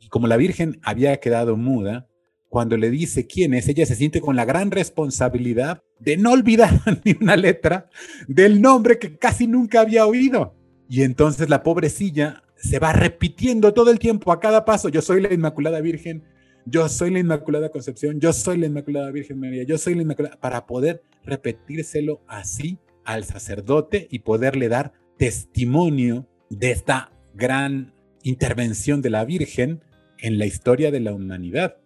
Y 0.00 0.08
como 0.08 0.26
la 0.26 0.36
Virgen 0.36 0.80
había 0.82 1.18
quedado 1.18 1.56
muda, 1.56 2.08
cuando 2.48 2.76
le 2.76 2.90
dice 2.90 3.26
quién 3.26 3.54
es, 3.54 3.68
ella 3.68 3.86
se 3.86 3.94
siente 3.94 4.20
con 4.20 4.34
la 4.34 4.44
gran 4.44 4.70
responsabilidad 4.70 5.82
de 6.00 6.16
no 6.16 6.32
olvidar 6.32 6.80
ni 7.04 7.16
una 7.20 7.36
letra 7.36 7.90
del 8.26 8.60
nombre 8.60 8.98
que 8.98 9.16
casi 9.16 9.46
nunca 9.46 9.80
había 9.80 10.06
oído. 10.06 10.54
Y 10.88 11.02
entonces 11.02 11.48
la 11.50 11.62
pobrecilla 11.62 12.42
se 12.58 12.78
va 12.78 12.92
repitiendo 12.92 13.72
todo 13.72 13.90
el 13.90 13.98
tiempo 13.98 14.32
a 14.32 14.40
cada 14.40 14.64
paso, 14.64 14.88
yo 14.88 15.00
soy 15.00 15.20
la 15.20 15.32
Inmaculada 15.32 15.80
Virgen, 15.80 16.24
yo 16.66 16.88
soy 16.88 17.10
la 17.10 17.20
Inmaculada 17.20 17.70
Concepción, 17.70 18.20
yo 18.20 18.32
soy 18.32 18.58
la 18.58 18.66
Inmaculada 18.66 19.10
Virgen 19.10 19.40
María, 19.40 19.62
yo 19.62 19.78
soy 19.78 19.94
la 19.94 20.02
Inmaculada, 20.02 20.38
para 20.40 20.66
poder 20.66 21.02
repetírselo 21.24 22.20
así 22.26 22.78
al 23.04 23.24
sacerdote 23.24 24.08
y 24.10 24.20
poderle 24.20 24.68
dar 24.68 24.92
testimonio 25.16 26.26
de 26.50 26.72
esta 26.72 27.12
gran 27.34 27.94
intervención 28.22 29.02
de 29.02 29.10
la 29.10 29.24
Virgen 29.24 29.82
en 30.18 30.38
la 30.38 30.46
historia 30.46 30.90
de 30.90 31.00
la 31.00 31.14
humanidad. 31.14 31.76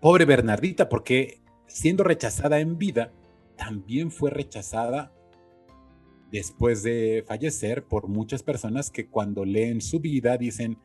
Pobre 0.00 0.24
Bernardita, 0.24 0.88
porque 0.88 1.40
siendo 1.66 2.04
rechazada 2.04 2.60
en 2.60 2.78
vida, 2.78 3.12
también 3.56 4.10
fue 4.10 4.30
rechazada 4.30 5.12
después 6.30 6.82
de 6.82 7.24
fallecer 7.26 7.84
por 7.84 8.08
muchas 8.08 8.42
personas 8.42 8.90
que 8.90 9.08
cuando 9.08 9.44
leen 9.44 9.80
su 9.80 10.00
vida 10.00 10.36
dicen, 10.36 10.78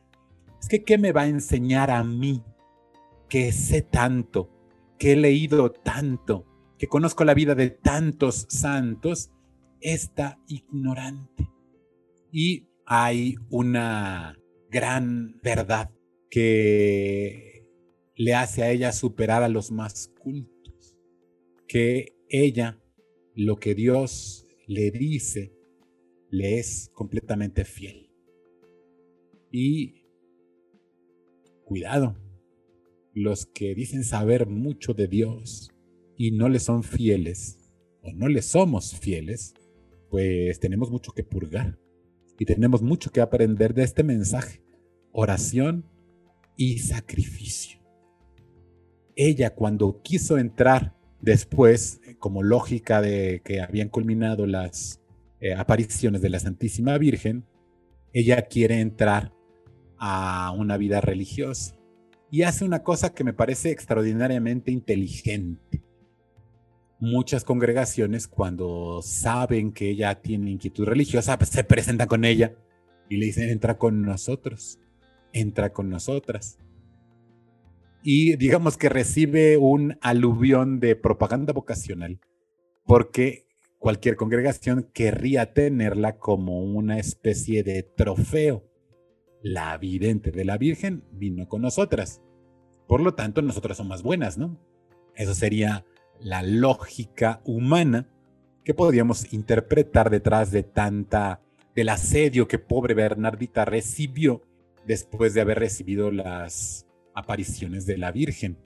es 0.60 0.68
que 0.68 0.84
¿qué 0.84 0.98
me 0.98 1.12
va 1.12 1.22
a 1.22 1.28
enseñar 1.28 1.90
a 1.90 2.02
mí? 2.02 2.42
Que 3.28 3.52
sé 3.52 3.82
tanto, 3.82 4.50
que 4.98 5.12
he 5.12 5.16
leído 5.16 5.70
tanto, 5.70 6.46
que 6.78 6.88
conozco 6.88 7.24
la 7.24 7.34
vida 7.34 7.54
de 7.54 7.70
tantos 7.70 8.46
santos, 8.48 9.30
esta 9.80 10.38
ignorante. 10.48 11.48
Y 12.32 12.68
hay 12.84 13.36
una 13.50 14.36
gran 14.70 15.40
verdad 15.42 15.90
que 16.30 17.66
le 18.16 18.34
hace 18.34 18.62
a 18.62 18.70
ella 18.70 18.92
superar 18.92 19.42
a 19.42 19.48
los 19.48 19.70
más 19.70 20.12
cultos, 20.20 20.96
que 21.68 22.16
ella, 22.28 22.80
lo 23.34 23.56
que 23.56 23.74
Dios 23.74 24.45
le 24.66 24.90
dice, 24.90 25.52
le 26.30 26.58
es 26.58 26.90
completamente 26.92 27.64
fiel. 27.64 28.10
Y 29.50 30.02
cuidado, 31.64 32.16
los 33.14 33.46
que 33.46 33.74
dicen 33.74 34.04
saber 34.04 34.46
mucho 34.46 34.92
de 34.92 35.06
Dios, 35.06 35.70
y 36.16 36.32
no 36.32 36.48
le 36.48 36.58
son 36.58 36.82
fieles, 36.82 37.58
o 38.02 38.12
no 38.12 38.28
le 38.28 38.42
somos 38.42 38.94
fieles, 38.98 39.54
pues 40.10 40.60
tenemos 40.60 40.90
mucho 40.90 41.12
que 41.12 41.24
purgar 41.24 41.78
y 42.38 42.44
tenemos 42.44 42.82
mucho 42.82 43.10
que 43.10 43.20
aprender 43.20 43.74
de 43.74 43.82
este 43.82 44.02
mensaje. 44.02 44.62
Oración 45.12 45.86
y 46.56 46.78
sacrificio. 46.78 47.80
Ella 49.14 49.54
cuando 49.54 50.02
quiso 50.02 50.38
entrar 50.38 50.95
después, 51.26 52.00
como 52.20 52.44
lógica 52.44 53.02
de 53.02 53.42
que 53.44 53.60
habían 53.60 53.88
culminado 53.88 54.46
las 54.46 55.00
eh, 55.40 55.54
apariciones 55.54 56.22
de 56.22 56.30
la 56.30 56.38
Santísima 56.38 56.96
Virgen, 56.98 57.44
ella 58.12 58.42
quiere 58.42 58.80
entrar 58.80 59.34
a 59.98 60.54
una 60.56 60.76
vida 60.76 61.00
religiosa 61.00 61.76
y 62.30 62.42
hace 62.42 62.64
una 62.64 62.84
cosa 62.84 63.12
que 63.12 63.24
me 63.24 63.32
parece 63.32 63.72
extraordinariamente 63.72 64.70
inteligente. 64.70 65.82
Muchas 67.00 67.42
congregaciones 67.42 68.28
cuando 68.28 69.00
saben 69.02 69.72
que 69.72 69.90
ella 69.90 70.22
tiene 70.22 70.52
inquietud 70.52 70.84
religiosa, 70.84 71.36
pues 71.38 71.50
se 71.50 71.64
presentan 71.64 72.06
con 72.06 72.24
ella 72.24 72.54
y 73.08 73.16
le 73.16 73.26
dicen, 73.26 73.50
entra 73.50 73.78
con 73.78 74.00
nosotros, 74.00 74.78
entra 75.32 75.72
con 75.72 75.90
nosotras. 75.90 76.58
Y 78.08 78.36
digamos 78.36 78.76
que 78.76 78.88
recibe 78.88 79.56
un 79.56 79.98
aluvión 80.00 80.78
de 80.78 80.94
propaganda 80.94 81.52
vocacional, 81.52 82.20
porque 82.84 83.48
cualquier 83.80 84.14
congregación 84.14 84.88
querría 84.94 85.52
tenerla 85.52 86.16
como 86.16 86.62
una 86.62 87.00
especie 87.00 87.64
de 87.64 87.82
trofeo. 87.82 88.62
La 89.42 89.76
vidente 89.76 90.30
de 90.30 90.44
la 90.44 90.56
Virgen 90.56 91.02
vino 91.10 91.48
con 91.48 91.62
nosotras. 91.62 92.22
Por 92.86 93.00
lo 93.00 93.14
tanto, 93.14 93.42
nosotras 93.42 93.78
somos 93.78 93.88
más 93.88 94.02
buenas, 94.04 94.38
¿no? 94.38 94.56
Eso 95.16 95.34
sería 95.34 95.84
la 96.20 96.44
lógica 96.44 97.40
humana 97.44 98.08
que 98.62 98.72
podríamos 98.72 99.32
interpretar 99.32 100.10
detrás 100.10 100.52
de 100.52 100.62
tanta 100.62 101.42
del 101.74 101.88
asedio 101.88 102.46
que 102.46 102.60
pobre 102.60 102.94
Bernardita 102.94 103.64
recibió 103.64 104.42
después 104.86 105.34
de 105.34 105.40
haber 105.40 105.58
recibido 105.58 106.12
las 106.12 106.85
apariciones 107.16 107.86
de 107.86 107.98
la 107.98 108.12
Virgen. 108.12 108.58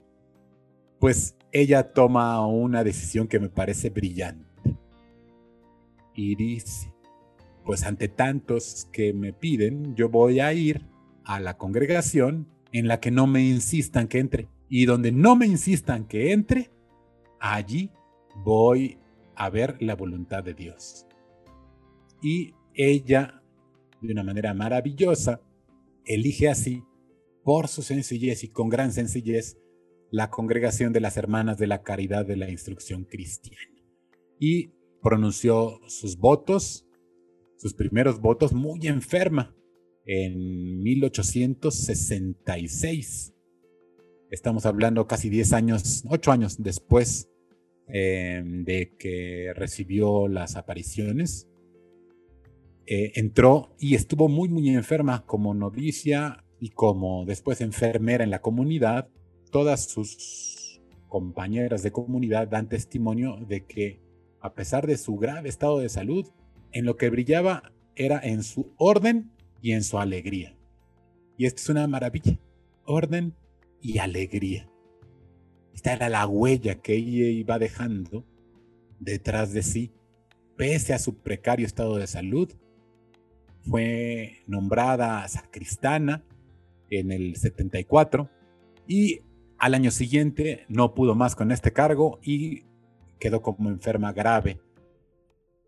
Pues 0.99 1.35
ella 1.51 1.93
toma 1.93 2.45
una 2.45 2.83
decisión 2.83 3.27
que 3.27 3.39
me 3.39 3.49
parece 3.49 3.89
brillante. 3.89 4.77
Y 6.13 6.35
dice, 6.35 6.93
pues 7.65 7.83
ante 7.83 8.09
tantos 8.09 8.87
que 8.91 9.13
me 9.13 9.33
piden, 9.33 9.95
yo 9.95 10.09
voy 10.09 10.41
a 10.41 10.53
ir 10.53 10.85
a 11.23 11.39
la 11.39 11.57
congregación 11.57 12.47
en 12.73 12.87
la 12.87 12.99
que 12.99 13.09
no 13.09 13.25
me 13.25 13.41
insistan 13.43 14.07
que 14.07 14.19
entre. 14.19 14.47
Y 14.69 14.85
donde 14.85 15.11
no 15.11 15.35
me 15.35 15.47
insistan 15.47 16.05
que 16.05 16.33
entre, 16.33 16.69
allí 17.39 17.89
voy 18.43 18.99
a 19.35 19.49
ver 19.49 19.81
la 19.81 19.95
voluntad 19.95 20.43
de 20.43 20.53
Dios. 20.53 21.07
Y 22.21 22.53
ella, 22.73 23.41
de 24.01 24.11
una 24.11 24.23
manera 24.23 24.53
maravillosa, 24.53 25.41
elige 26.05 26.49
así, 26.49 26.83
por 27.43 27.67
su 27.67 27.81
sencillez 27.81 28.43
y 28.43 28.49
con 28.49 28.69
gran 28.69 28.91
sencillez, 28.91 29.57
la 30.11 30.29
congregación 30.29 30.93
de 30.93 30.99
las 30.99 31.17
hermanas 31.17 31.57
de 31.57 31.65
la 31.67 31.81
caridad 31.83 32.25
de 32.25 32.37
la 32.37 32.49
instrucción 32.49 33.05
cristiana. 33.05 33.61
Y 34.39 34.71
pronunció 35.01 35.79
sus 35.87 36.17
votos, 36.17 36.85
sus 37.57 37.73
primeros 37.73 38.19
votos 38.19 38.53
muy 38.53 38.87
enferma, 38.87 39.55
en 40.05 40.83
1866. 40.83 43.33
Estamos 44.29 44.65
hablando 44.65 45.07
casi 45.07 45.29
10 45.29 45.53
años, 45.53 46.03
8 46.09 46.31
años 46.31 46.61
después 46.61 47.29
eh, 47.87 48.43
de 48.43 48.95
que 48.97 49.53
recibió 49.55 50.27
las 50.27 50.55
apariciones. 50.55 51.47
Eh, 52.85 53.13
entró 53.15 53.75
y 53.79 53.95
estuvo 53.95 54.27
muy, 54.27 54.49
muy 54.49 54.69
enferma 54.69 55.25
como 55.25 55.53
novicia 55.53 56.43
y 56.61 56.69
como 56.69 57.25
después 57.25 57.59
enfermera 57.59 58.23
en 58.23 58.29
la 58.29 58.39
comunidad. 58.39 59.09
Todas 59.51 59.83
sus 59.83 60.79
compañeras 61.09 61.81
de 61.81 61.91
comunidad 61.91 62.47
dan 62.47 62.69
testimonio 62.69 63.37
de 63.47 63.65
que 63.65 63.99
a 64.39 64.53
pesar 64.53 64.85
de 64.85 64.97
su 64.97 65.17
grave 65.17 65.49
estado 65.49 65.79
de 65.79 65.89
salud, 65.89 66.29
en 66.71 66.85
lo 66.85 66.95
que 66.97 67.09
brillaba 67.09 67.73
era 67.95 68.19
en 68.23 68.43
su 68.43 68.73
orden 68.77 69.31
y 69.61 69.71
en 69.71 69.83
su 69.83 69.97
alegría. 69.99 70.55
Y 71.35 71.47
esto 71.47 71.61
es 71.61 71.69
una 71.69 71.87
maravilla. 71.87 72.39
Orden 72.85 73.35
y 73.81 73.97
alegría. 73.97 74.69
Esta 75.73 75.93
era 75.93 76.09
la 76.09 76.27
huella 76.27 76.75
que 76.75 76.93
ella 76.93 77.27
iba 77.27 77.57
dejando 77.57 78.23
detrás 78.99 79.51
de 79.51 79.63
sí, 79.63 79.91
pese 80.57 80.93
a 80.93 80.99
su 80.99 81.15
precario 81.17 81.65
estado 81.65 81.97
de 81.97 82.05
salud. 82.05 82.51
Fue 83.63 84.43
nombrada 84.45 85.27
sacristana 85.27 86.23
en 86.91 87.11
el 87.11 87.35
74 87.35 88.29
y 88.87 89.21
al 89.57 89.73
año 89.73 89.89
siguiente 89.89 90.65
no 90.69 90.93
pudo 90.93 91.15
más 91.15 91.35
con 91.35 91.51
este 91.51 91.73
cargo 91.73 92.19
y 92.21 92.65
quedó 93.19 93.41
como 93.41 93.69
enferma 93.69 94.13
grave, 94.13 94.59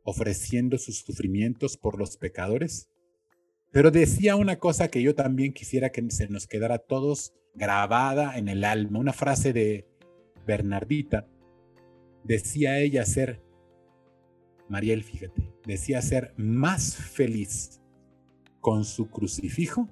ofreciendo 0.04 0.78
sus 0.78 1.00
sufrimientos 1.00 1.78
por 1.78 1.98
los 1.98 2.18
pecadores 2.18 2.94
pero 3.74 3.90
decía 3.90 4.36
una 4.36 4.60
cosa 4.60 4.88
que 4.90 5.02
yo 5.02 5.16
también 5.16 5.52
quisiera 5.52 5.90
que 5.90 6.06
se 6.12 6.28
nos 6.28 6.46
quedara 6.46 6.78
todos 6.78 7.34
grabada 7.56 8.38
en 8.38 8.48
el 8.48 8.66
alma, 8.66 9.00
una 9.00 9.14
frase 9.14 9.52
de 9.52 9.88
Bernardita. 10.46 11.28
Decía 12.24 12.78
ella 12.78 13.04
ser, 13.04 13.42
Mariel, 14.70 15.04
fíjate, 15.04 15.52
decía 15.66 16.04
ser 16.04 16.36
más 16.38 16.96
feliz 16.96 17.82
con 18.62 18.86
su 18.86 19.10
crucifijo 19.10 19.90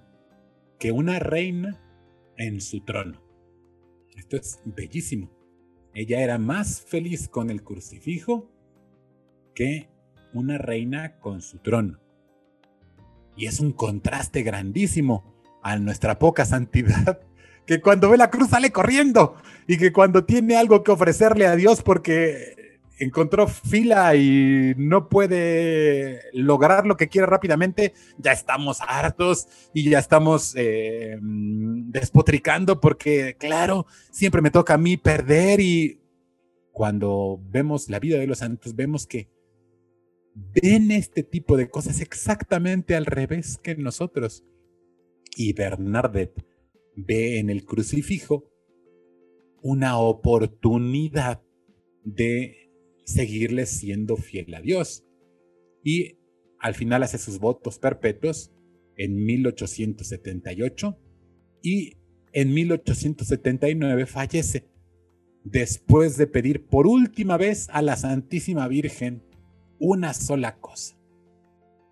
que 0.81 0.91
una 0.91 1.19
reina 1.19 1.79
en 2.37 2.59
su 2.59 2.81
trono. 2.81 3.21
Esto 4.17 4.35
es 4.35 4.59
bellísimo. 4.65 5.29
Ella 5.93 6.21
era 6.21 6.39
más 6.39 6.81
feliz 6.81 7.29
con 7.29 7.51
el 7.51 7.61
crucifijo 7.61 8.49
que 9.53 9.91
una 10.33 10.57
reina 10.57 11.19
con 11.19 11.43
su 11.43 11.59
trono. 11.59 11.99
Y 13.37 13.45
es 13.45 13.59
un 13.59 13.73
contraste 13.73 14.41
grandísimo 14.41 15.35
a 15.61 15.77
nuestra 15.77 16.17
poca 16.17 16.45
santidad, 16.45 17.21
que 17.67 17.79
cuando 17.79 18.09
ve 18.09 18.17
la 18.17 18.31
cruz 18.31 18.49
sale 18.49 18.71
corriendo 18.71 19.35
y 19.67 19.77
que 19.77 19.93
cuando 19.93 20.25
tiene 20.25 20.55
algo 20.55 20.83
que 20.83 20.89
ofrecerle 20.89 21.45
a 21.45 21.55
Dios 21.55 21.83
porque 21.83 22.55
encontró 23.01 23.47
fila 23.47 24.15
y 24.15 24.75
no 24.77 25.09
puede 25.09 26.21
lograr 26.33 26.85
lo 26.85 26.97
que 26.97 27.09
quiere 27.09 27.25
rápidamente, 27.25 27.93
ya 28.19 28.31
estamos 28.31 28.79
hartos 28.81 29.47
y 29.73 29.89
ya 29.89 29.97
estamos 29.97 30.53
eh, 30.55 31.17
despotricando 31.19 32.79
porque, 32.79 33.35
claro, 33.39 33.87
siempre 34.11 34.41
me 34.41 34.51
toca 34.51 34.75
a 34.75 34.77
mí 34.77 34.97
perder 34.97 35.59
y 35.61 35.99
cuando 36.71 37.41
vemos 37.49 37.89
la 37.89 37.99
vida 37.99 38.19
de 38.19 38.27
los 38.27 38.37
santos, 38.37 38.75
vemos 38.75 39.07
que 39.07 39.29
ven 40.35 40.91
este 40.91 41.23
tipo 41.23 41.57
de 41.57 41.69
cosas 41.69 42.01
exactamente 42.01 42.95
al 42.95 43.07
revés 43.07 43.57
que 43.57 43.75
nosotros. 43.75 44.45
Y 45.35 45.53
Bernadette 45.53 46.45
ve 46.95 47.39
en 47.39 47.49
el 47.49 47.65
crucifijo 47.65 48.45
una 49.63 49.97
oportunidad 49.97 51.41
de 52.03 52.60
seguirle 53.03 53.65
siendo 53.65 54.15
fiel 54.15 54.53
a 54.53 54.61
Dios. 54.61 55.05
Y 55.83 56.17
al 56.59 56.75
final 56.75 57.03
hace 57.03 57.17
sus 57.17 57.39
votos 57.39 57.79
perpetuos 57.79 58.51
en 58.95 59.23
1878 59.23 60.97
y 61.63 61.97
en 62.33 62.53
1879 62.53 64.05
fallece 64.05 64.69
después 65.43 66.17
de 66.17 66.27
pedir 66.27 66.65
por 66.67 66.87
última 66.87 67.37
vez 67.37 67.67
a 67.71 67.81
la 67.81 67.95
Santísima 67.95 68.67
Virgen 68.67 69.23
una 69.79 70.13
sola 70.13 70.59
cosa. 70.59 70.97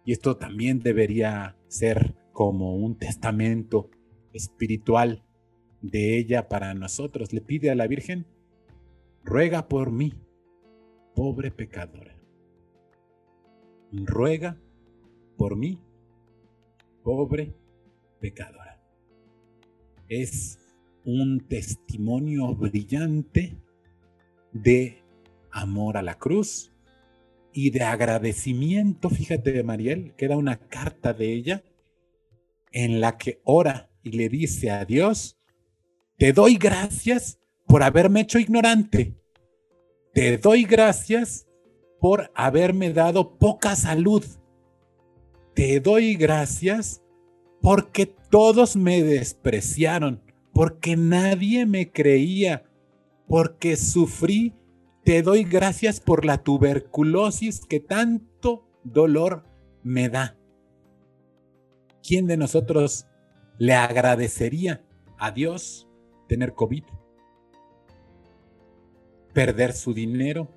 Y 0.05 0.13
esto 0.13 0.37
también 0.37 0.79
debería 0.79 1.57
ser 1.67 2.15
como 2.31 2.75
un 2.75 2.97
testamento 2.97 3.89
espiritual 4.33 5.25
de 5.81 6.17
ella 6.17 6.47
para 6.47 6.73
nosotros. 6.73 7.33
Le 7.33 7.41
pide 7.41 7.69
a 7.69 7.75
la 7.75 7.87
Virgen, 7.87 8.27
ruega 9.23 9.67
por 9.67 9.91
mí, 9.91 10.13
pobre 11.19 11.51
pecadora. 11.51 12.17
Ruega 13.91 14.58
por 15.36 15.58
mí, 15.58 15.77
pobre 17.03 17.53
pecadora. 18.21 18.82
Es 20.08 20.58
un 21.03 21.45
testimonio 21.45 22.55
brillante 22.55 23.62
de 24.53 25.03
amor 25.51 25.97
a 25.97 26.03
la 26.03 26.17
cruz, 26.17 26.71
y 27.51 27.71
de 27.71 27.84
agradecimiento, 27.84 29.10
fíjate, 29.10 29.62
Mariel, 29.62 30.13
queda 30.15 30.38
una 30.38 30.58
carta 30.69 31.12
de 31.13 31.34
ella 31.34 31.63
en 32.71 33.01
la 33.01 33.17
que 33.17 33.41
ora 33.43 33.91
y 34.03 34.12
le 34.12 34.29
dice 34.29 34.71
a 34.71 34.86
Dios, 34.86 35.38
te 36.17 36.32
doy 36.32 36.55
gracias 36.55 37.41
por 37.67 37.84
haberme 37.84 38.21
hecho 38.21 38.39
ignorante, 38.39 39.18
te 40.13 40.37
doy 40.37 40.63
gracias 40.63 41.47
por 41.99 42.31
haberme 42.35 42.91
dado 42.93 43.37
poca 43.37 43.75
salud. 43.75 44.23
Te 45.53 45.79
doy 45.79 46.15
gracias 46.15 47.03
porque 47.61 48.05
todos 48.05 48.75
me 48.75 49.03
despreciaron, 49.03 50.21
porque 50.53 50.95
nadie 50.95 51.65
me 51.65 51.91
creía, 51.91 52.63
porque 53.27 53.75
sufrí. 53.75 54.53
Te 55.03 55.21
doy 55.21 55.43
gracias 55.43 55.99
por 55.99 56.25
la 56.25 56.39
tuberculosis 56.39 57.65
que 57.65 57.79
tanto 57.79 58.67
dolor 58.83 59.43
me 59.83 60.09
da. 60.09 60.37
¿Quién 62.03 62.27
de 62.27 62.37
nosotros 62.37 63.05
le 63.57 63.73
agradecería 63.73 64.83
a 65.17 65.31
Dios 65.31 65.87
tener 66.27 66.53
COVID? 66.53 66.83
Perder 69.39 69.71
su 69.71 69.93
dinero, 69.93 70.49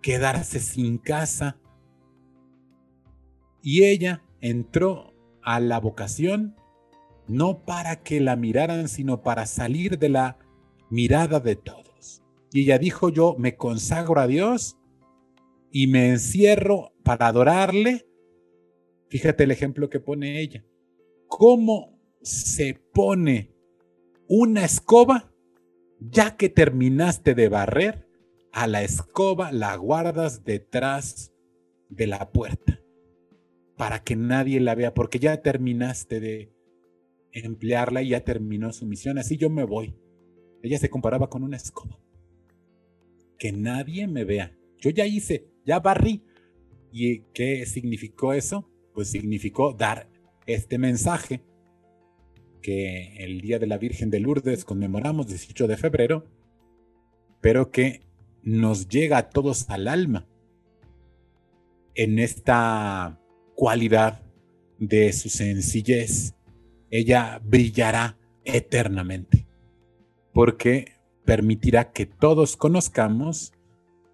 quedarse 0.00 0.58
sin 0.58 0.96
casa. 0.96 1.60
Y 3.62 3.84
ella 3.84 4.24
entró 4.40 5.12
a 5.42 5.60
la 5.60 5.78
vocación 5.78 6.56
no 7.28 7.62
para 7.66 8.02
que 8.02 8.22
la 8.22 8.36
miraran, 8.36 8.88
sino 8.88 9.20
para 9.20 9.44
salir 9.44 9.98
de 9.98 10.08
la 10.08 10.38
mirada 10.88 11.40
de 11.40 11.56
todos. 11.56 12.22
Y 12.54 12.62
ella 12.62 12.78
dijo, 12.78 13.10
yo 13.10 13.36
me 13.38 13.54
consagro 13.54 14.18
a 14.18 14.26
Dios 14.26 14.78
y 15.70 15.88
me 15.88 16.08
encierro 16.08 16.94
para 17.04 17.26
adorarle. 17.26 18.06
Fíjate 19.10 19.44
el 19.44 19.50
ejemplo 19.50 19.90
que 19.90 20.00
pone 20.00 20.40
ella. 20.40 20.64
¿Cómo 21.28 22.00
se 22.22 22.82
pone 22.94 23.54
una 24.26 24.64
escoba 24.64 25.31
ya 26.10 26.36
que 26.36 26.48
terminaste 26.48 27.34
de 27.34 27.48
barrer? 27.48 28.12
a 28.52 28.66
la 28.66 28.82
escoba 28.82 29.50
la 29.50 29.74
guardas 29.76 30.44
detrás 30.44 31.32
de 31.88 32.06
la 32.06 32.30
puerta 32.30 32.80
para 33.76 34.04
que 34.04 34.14
nadie 34.14 34.60
la 34.60 34.74
vea, 34.74 34.94
porque 34.94 35.18
ya 35.18 35.42
terminaste 35.42 36.20
de 36.20 36.52
emplearla 37.32 38.02
y 38.02 38.10
ya 38.10 38.22
terminó 38.22 38.72
su 38.72 38.86
misión. 38.86 39.18
Así 39.18 39.38
yo 39.38 39.50
me 39.50 39.64
voy. 39.64 39.96
Ella 40.62 40.78
se 40.78 40.90
comparaba 40.90 41.28
con 41.28 41.42
una 41.42 41.56
escoba. 41.56 41.98
Que 43.38 43.50
nadie 43.50 44.06
me 44.06 44.24
vea. 44.24 44.56
Yo 44.78 44.90
ya 44.90 45.06
hice, 45.06 45.48
ya 45.64 45.80
barrí. 45.80 46.22
¿Y 46.92 47.22
qué 47.32 47.64
significó 47.66 48.34
eso? 48.34 48.70
Pues 48.92 49.10
significó 49.10 49.72
dar 49.72 50.08
este 50.46 50.78
mensaje 50.78 51.42
que 52.62 53.16
el 53.18 53.40
Día 53.40 53.58
de 53.58 53.66
la 53.66 53.78
Virgen 53.78 54.10
de 54.10 54.20
Lourdes 54.20 54.64
conmemoramos 54.64 55.26
18 55.26 55.66
de 55.66 55.76
febrero, 55.76 56.24
pero 57.40 57.70
que 57.70 58.02
nos 58.42 58.88
llega 58.88 59.18
a 59.18 59.30
todos 59.30 59.68
al 59.68 59.88
alma 59.88 60.26
en 61.94 62.18
esta 62.18 63.20
cualidad 63.54 64.22
de 64.78 65.12
su 65.12 65.28
sencillez. 65.28 66.34
Ella 66.90 67.40
brillará 67.44 68.16
eternamente 68.44 69.46
porque 70.32 70.96
permitirá 71.24 71.92
que 71.92 72.06
todos 72.06 72.56
conozcamos 72.56 73.52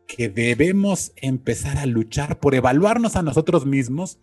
que 0.06 0.28
debemos 0.28 1.12
empezar 1.16 1.78
a 1.78 1.86
luchar 1.86 2.40
por 2.40 2.54
evaluarnos 2.54 3.16
a 3.16 3.22
nosotros 3.22 3.66
mismos 3.66 4.18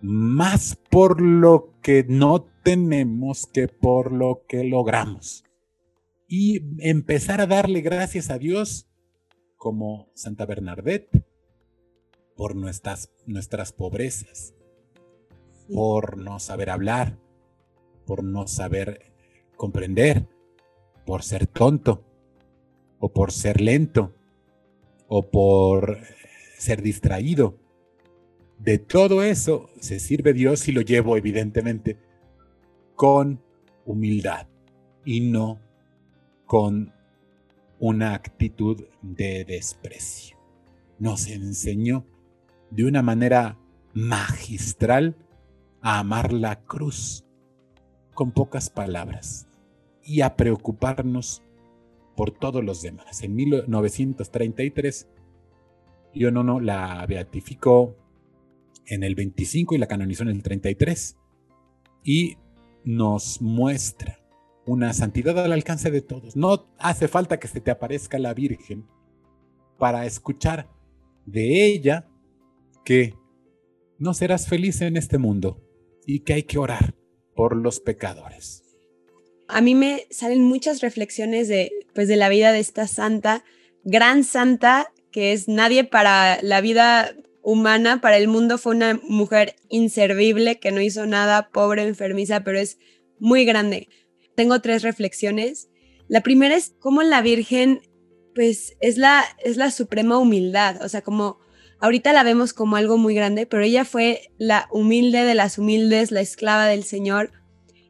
más 0.00 0.78
por 0.90 1.20
lo 1.20 1.72
que 1.82 2.04
no 2.08 2.46
tenemos 2.66 3.46
que 3.46 3.68
por 3.68 4.10
lo 4.10 4.44
que 4.48 4.64
logramos. 4.64 5.44
Y 6.26 6.62
empezar 6.80 7.40
a 7.40 7.46
darle 7.46 7.80
gracias 7.80 8.28
a 8.28 8.38
Dios 8.38 8.88
como 9.56 10.10
Santa 10.14 10.46
Bernadette 10.46 11.24
por 12.36 12.56
nuestras, 12.56 13.08
nuestras 13.24 13.70
pobrezas, 13.70 14.52
por 15.72 16.18
no 16.18 16.40
saber 16.40 16.70
hablar, 16.70 17.20
por 18.04 18.24
no 18.24 18.48
saber 18.48 19.12
comprender, 19.54 20.26
por 21.06 21.22
ser 21.22 21.46
tonto, 21.46 22.02
o 22.98 23.12
por 23.12 23.30
ser 23.30 23.60
lento, 23.60 24.12
o 25.06 25.30
por 25.30 25.98
ser 26.58 26.82
distraído. 26.82 27.60
De 28.58 28.78
todo 28.78 29.22
eso 29.22 29.70
se 29.78 30.00
sirve 30.00 30.32
Dios 30.32 30.66
y 30.66 30.72
lo 30.72 30.80
llevo 30.80 31.16
evidentemente 31.16 32.04
con 32.96 33.40
humildad 33.84 34.48
y 35.04 35.20
no 35.20 35.60
con 36.46 36.92
una 37.78 38.14
actitud 38.14 38.84
de 39.02 39.44
desprecio. 39.44 40.36
Nos 40.98 41.28
enseñó 41.28 42.04
de 42.70 42.84
una 42.84 43.02
manera 43.02 43.58
magistral 43.94 45.16
a 45.82 45.98
amar 46.00 46.32
la 46.32 46.60
cruz 46.60 47.24
con 48.14 48.32
pocas 48.32 48.70
palabras 48.70 49.46
y 50.02 50.22
a 50.22 50.36
preocuparnos 50.36 51.42
por 52.16 52.30
todos 52.30 52.64
los 52.64 52.80
demás. 52.82 53.22
En 53.22 53.36
1933, 53.36 55.08
no 56.14 56.42
no 56.42 56.60
la 56.60 57.04
beatificó 57.06 57.94
en 58.86 59.02
el 59.02 59.14
25 59.14 59.74
y 59.74 59.78
la 59.78 59.86
canonizó 59.86 60.22
en 60.22 60.30
el 60.30 60.42
33 60.42 61.16
y 62.02 62.38
nos 62.86 63.42
muestra 63.42 64.18
una 64.64 64.94
santidad 64.94 65.38
al 65.44 65.52
alcance 65.52 65.90
de 65.90 66.00
todos. 66.00 66.36
No 66.36 66.72
hace 66.78 67.08
falta 67.08 67.38
que 67.38 67.48
se 67.48 67.60
te 67.60 67.70
aparezca 67.70 68.18
la 68.18 68.32
Virgen 68.32 68.86
para 69.76 70.06
escuchar 70.06 70.70
de 71.26 71.66
ella 71.66 72.08
que 72.84 73.14
no 73.98 74.14
serás 74.14 74.48
feliz 74.48 74.80
en 74.80 74.96
este 74.96 75.18
mundo 75.18 75.60
y 76.06 76.20
que 76.20 76.34
hay 76.34 76.42
que 76.44 76.58
orar 76.58 76.94
por 77.34 77.56
los 77.56 77.80
pecadores. 77.80 78.62
A 79.48 79.60
mí 79.60 79.74
me 79.74 80.06
salen 80.10 80.42
muchas 80.42 80.80
reflexiones 80.80 81.48
de, 81.48 81.72
pues, 81.94 82.08
de 82.08 82.16
la 82.16 82.28
vida 82.28 82.52
de 82.52 82.60
esta 82.60 82.86
santa, 82.86 83.44
gran 83.84 84.22
santa, 84.22 84.92
que 85.10 85.32
es 85.32 85.48
nadie 85.48 85.84
para 85.84 86.40
la 86.42 86.60
vida 86.60 87.14
humana, 87.46 88.00
para 88.00 88.18
el 88.18 88.28
mundo 88.28 88.58
fue 88.58 88.74
una 88.74 89.00
mujer 89.08 89.56
inservible, 89.68 90.58
que 90.58 90.72
no 90.72 90.80
hizo 90.80 91.06
nada, 91.06 91.48
pobre, 91.50 91.82
enfermiza, 91.82 92.44
pero 92.44 92.58
es 92.58 92.78
muy 93.18 93.44
grande 93.44 93.88
tengo 94.36 94.60
tres 94.60 94.82
reflexiones. 94.82 95.68
La 96.06 96.20
primera 96.20 96.54
es 96.54 96.76
cómo 96.78 97.02
la 97.02 97.22
Virgen, 97.22 97.80
pues, 98.34 98.76
es 98.80 98.98
la, 98.98 99.24
es 99.42 99.56
la 99.56 99.72
suprema 99.72 100.18
humildad. 100.18 100.84
O 100.84 100.88
sea, 100.88 101.02
como 101.02 101.40
ahorita 101.80 102.12
la 102.12 102.22
vemos 102.22 102.52
como 102.52 102.76
algo 102.76 102.98
muy 102.98 103.14
grande, 103.16 103.46
pero 103.46 103.64
ella 103.64 103.84
fue 103.84 104.30
la 104.38 104.68
humilde 104.70 105.24
de 105.24 105.34
las 105.34 105.58
humildes, 105.58 106.12
la 106.12 106.20
esclava 106.20 106.66
del 106.66 106.84
Señor. 106.84 107.32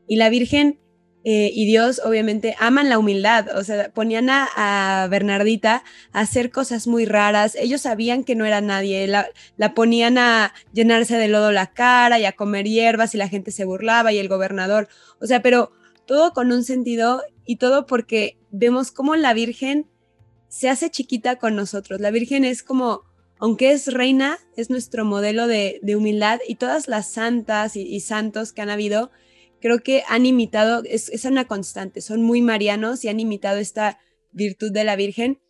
Y 0.09 0.16
la 0.16 0.31
Virgen 0.31 0.81
eh, 1.29 1.51
y 1.53 1.67
Dios 1.67 2.01
obviamente 2.05 2.55
aman 2.61 2.89
la 2.89 3.01
humildad, 3.01 3.49
o 3.59 3.65
sea, 3.65 3.91
ponían 3.91 4.31
a, 4.31 5.09
Bernardita 5.11 5.83
a 6.12 6.21
hacer 6.21 6.53
cosas 6.53 6.87
muy 6.87 7.05
raras, 7.05 7.57
ellos 7.57 7.81
sabían 7.81 8.23
que 8.23 8.37
no 8.37 8.45
era 8.45 8.61
nadie, 8.61 9.09
la, 9.09 9.27
la, 9.57 9.75
ponían 9.75 10.19
a 10.19 10.55
llenarse 10.73 11.17
de 11.17 11.27
lodo 11.27 11.51
la 11.51 11.73
cara 11.73 12.21
y 12.21 12.25
a 12.27 12.33
comer 12.33 12.67
hierbas 12.67 13.12
y 13.15 13.19
la 13.19 13.29
gente 13.29 13.51
se 13.51 13.65
burlaba 13.65 14.12
y 14.12 14.19
el 14.19 14.29
gobernador, 14.29 14.89
o 15.21 15.27
sea, 15.27 15.43
pero 15.43 15.73
todo 16.07 16.33
con 16.33 16.53
un 16.53 16.62
sentido 16.62 17.23
y 17.45 17.57
todo 17.57 17.87
porque 17.87 18.39
vemos 18.53 18.93
cómo 18.93 19.17
la 19.17 19.35
Virgen 19.35 19.87
se 20.49 20.69
hace 20.69 20.91
chiquita 20.91 21.37
con 21.41 21.57
nosotros. 21.57 22.01
La 22.01 22.12
Virgen 22.12 22.45
es 22.45 22.62
como, 22.62 23.03
aunque 23.39 23.73
es 23.73 23.93
reina, 23.93 24.39
es 24.57 24.71
nuestro 24.71 25.05
modelo 25.05 25.49
de, 25.49 25.81
humildad 25.97 26.39
y 26.47 26.55
todas 26.55 26.87
las 26.87 27.09
santas 27.09 27.75
y, 27.75 27.99
santos 27.99 28.53
que 28.53 28.62
han 28.62 28.71
habido, 28.71 29.11
creo 29.66 29.83
que 29.83 30.02
han 30.09 30.26
imitado, 30.26 30.83
es, 30.85 31.09
es 31.09 31.24
una 31.24 31.46
constante, 31.46 32.00
son 32.00 32.22
muy 32.22 32.42
marianos 32.42 33.05
y 33.05 33.09
han 33.09 33.20
imitado 33.20 33.59
esta 33.59 33.98
virtud 34.33 34.72
de 34.72 34.85
la 34.85 34.96
Virgen 34.96 35.40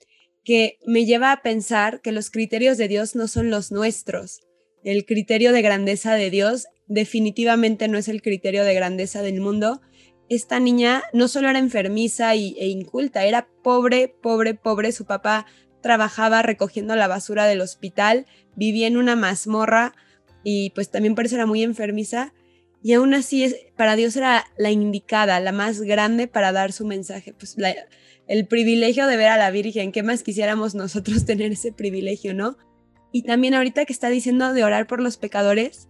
que 0.45 0.79
me 0.87 1.05
lleva 1.05 1.33
a 1.33 1.43
pensar 1.43 2.01
que 2.01 2.13
los 2.13 2.31
criterios 2.31 2.79
de 2.79 2.89
Dios 2.89 3.17
no 3.17 3.27
son 3.27 3.51
los 3.51 3.73
nuestros. 3.73 4.41
El 4.85 5.05
criterio 5.05 5.53
de 5.53 5.63
grandeza 5.63 6.15
de 6.15 6.31
Dios 6.31 6.67
definitivamente 6.87 7.89
no 7.89 7.99
es 7.99 8.09
el 8.09 8.23
criterio 8.23 8.65
de 8.65 8.75
grandeza 8.75 9.23
del 9.23 9.41
mundo 9.41 9.81
esta 10.29 10.59
niña 10.59 11.05
no 11.13 11.29
solo 11.29 11.49
era 11.49 11.59
enfermiza 11.59 12.35
y, 12.35 12.57
e 12.59 12.67
inculta, 12.67 13.25
era 13.25 13.49
pobre, 13.63 14.09
pobre, 14.09 14.55
pobre. 14.55 14.93
Su 14.93 15.05
papá 15.05 15.47
trabajaba 15.83 16.43
recogiendo 16.43 16.97
la 16.97 17.07
basura 17.07 17.47
del 17.47 17.61
hospital, 17.61 18.27
vivía 18.57 18.89
en 18.89 18.97
una 18.97 19.15
mazmorra 19.15 19.95
y 20.43 20.71
pues 20.71 20.91
también 20.91 21.15
por 21.15 21.27
eso 21.27 21.37
era 21.37 21.47
muy 21.47 21.63
enfermiza. 21.63 22.33
Y 22.87 22.93
aún 22.93 23.15
así 23.15 23.53
para 23.77 23.97
Dios 23.97 24.15
era 24.15 24.45
la 24.57 24.71
indicada, 24.71 25.41
la 25.41 25.51
más 25.51 25.81
grande 25.81 26.29
para 26.29 26.53
dar 26.53 26.71
su 26.71 26.87
mensaje. 26.87 27.35
Pues 27.35 27.57
el 28.29 28.47
privilegio 28.47 29.09
de 29.09 29.17
ver 29.17 29.27
a 29.27 29.37
la 29.37 29.51
Virgen, 29.51 29.91
¿qué 29.91 30.05
más 30.05 30.23
quisiéramos 30.23 30.77
nosotros 30.77 31.25
tener 31.27 31.51
ese 31.51 31.73
privilegio, 31.73 32.33
no? 32.33 32.57
Y 33.11 33.23
también 33.23 33.55
ahorita 33.55 33.87
que 33.87 33.93
está 33.93 34.09
diciendo 34.09 34.53
de 34.53 34.63
orar 34.63 34.87
por 34.87 35.01
los 35.01 35.17
pecadores, 35.17 35.89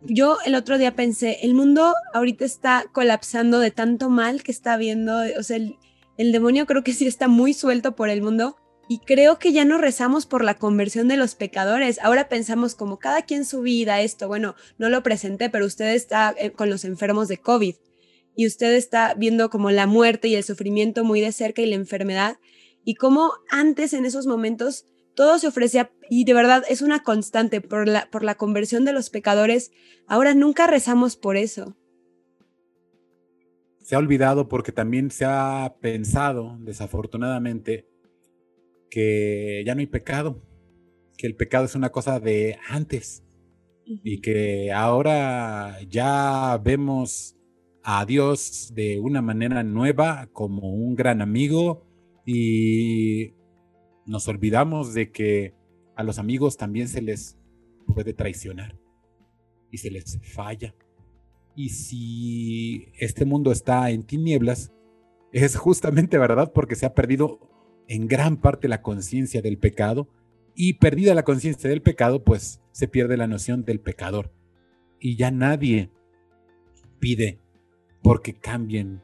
yo 0.00 0.38
el 0.44 0.56
otro 0.56 0.78
día 0.78 0.96
pensé, 0.96 1.38
el 1.42 1.54
mundo 1.54 1.94
ahorita 2.12 2.44
está 2.44 2.86
colapsando 2.92 3.60
de 3.60 3.70
tanto 3.70 4.10
mal 4.10 4.42
que 4.42 4.50
está 4.50 4.76
viendo, 4.76 5.20
o 5.38 5.44
sea, 5.44 5.58
el, 5.58 6.32
demonio 6.32 6.66
creo 6.66 6.82
que 6.82 6.92
sí 6.92 7.06
está 7.06 7.28
muy 7.28 7.54
suelto 7.54 7.94
por 7.94 8.08
el 8.08 8.20
mundo 8.20 8.56
Y 8.92 8.98
creo 8.98 9.38
que 9.38 9.54
ya 9.54 9.64
no 9.64 9.78
rezamos 9.78 10.26
por 10.26 10.44
la 10.44 10.58
conversión 10.58 11.08
de 11.08 11.16
los 11.16 11.34
pecadores. 11.34 11.98
Ahora 12.02 12.28
pensamos 12.28 12.74
como 12.74 12.98
cada 12.98 13.22
quien 13.22 13.46
su 13.46 13.62
vida, 13.62 14.02
esto. 14.02 14.28
Bueno, 14.28 14.54
no 14.76 14.90
lo 14.90 15.02
presenté, 15.02 15.48
pero 15.48 15.64
usted 15.64 15.94
está 15.94 16.34
eh, 16.36 16.50
con 16.50 16.68
los 16.68 16.84
enfermos 16.84 17.26
de 17.28 17.38
COVID 17.38 17.74
y 18.36 18.46
usted 18.46 18.74
está 18.74 19.14
viendo 19.14 19.48
como 19.48 19.70
la 19.70 19.86
muerte 19.86 20.28
y 20.28 20.34
el 20.34 20.44
sufrimiento 20.44 21.04
muy 21.04 21.22
de 21.22 21.32
cerca 21.32 21.62
y 21.62 21.70
la 21.70 21.76
enfermedad. 21.76 22.36
Y 22.84 22.96
como 22.96 23.32
antes 23.48 23.94
en 23.94 24.04
esos 24.04 24.26
momentos 24.26 24.84
todo 25.14 25.38
se 25.38 25.48
ofrecía 25.48 25.90
y 26.10 26.24
de 26.24 26.34
verdad 26.34 26.62
es 26.68 26.82
una 26.82 27.02
constante 27.02 27.62
por 27.62 27.88
la, 27.88 28.10
por 28.10 28.22
la 28.22 28.34
conversión 28.34 28.84
de 28.84 28.92
los 28.92 29.08
pecadores. 29.08 29.72
Ahora 30.06 30.34
nunca 30.34 30.66
rezamos 30.66 31.16
por 31.16 31.38
eso. 31.38 31.78
Se 33.80 33.94
ha 33.94 33.98
olvidado 33.98 34.50
porque 34.50 34.70
también 34.70 35.10
se 35.10 35.24
ha 35.24 35.76
pensado, 35.80 36.58
desafortunadamente, 36.60 37.86
que 38.92 39.62
ya 39.64 39.74
no 39.74 39.80
hay 39.80 39.86
pecado, 39.86 40.42
que 41.16 41.26
el 41.26 41.34
pecado 41.34 41.64
es 41.64 41.74
una 41.74 41.88
cosa 41.88 42.20
de 42.20 42.58
antes 42.68 43.24
y 43.86 44.20
que 44.20 44.70
ahora 44.70 45.78
ya 45.88 46.60
vemos 46.62 47.34
a 47.82 48.04
Dios 48.04 48.70
de 48.74 49.00
una 49.00 49.22
manera 49.22 49.62
nueva 49.62 50.28
como 50.34 50.74
un 50.74 50.94
gran 50.94 51.22
amigo 51.22 51.86
y 52.26 53.32
nos 54.04 54.28
olvidamos 54.28 54.92
de 54.92 55.10
que 55.10 55.54
a 55.96 56.02
los 56.02 56.18
amigos 56.18 56.58
también 56.58 56.86
se 56.86 57.00
les 57.00 57.38
puede 57.94 58.12
traicionar 58.12 58.78
y 59.70 59.78
se 59.78 59.90
les 59.90 60.20
falla. 60.34 60.74
Y 61.56 61.70
si 61.70 62.88
este 62.98 63.24
mundo 63.24 63.52
está 63.52 63.90
en 63.90 64.02
tinieblas, 64.02 64.70
es 65.32 65.56
justamente 65.56 66.18
verdad 66.18 66.52
porque 66.52 66.74
se 66.74 66.84
ha 66.84 66.92
perdido 66.92 67.51
en 67.92 68.08
gran 68.08 68.38
parte 68.38 68.68
la 68.68 68.80
conciencia 68.80 69.42
del 69.42 69.58
pecado 69.58 70.08
y 70.54 70.74
perdida 70.74 71.14
la 71.14 71.24
conciencia 71.24 71.68
del 71.68 71.82
pecado, 71.82 72.24
pues 72.24 72.62
se 72.72 72.88
pierde 72.88 73.18
la 73.18 73.26
noción 73.26 73.66
del 73.66 73.80
pecador. 73.80 74.32
Y 74.98 75.16
ya 75.16 75.30
nadie 75.30 75.90
pide 77.00 77.38
porque 78.02 78.32
cambien, 78.32 79.02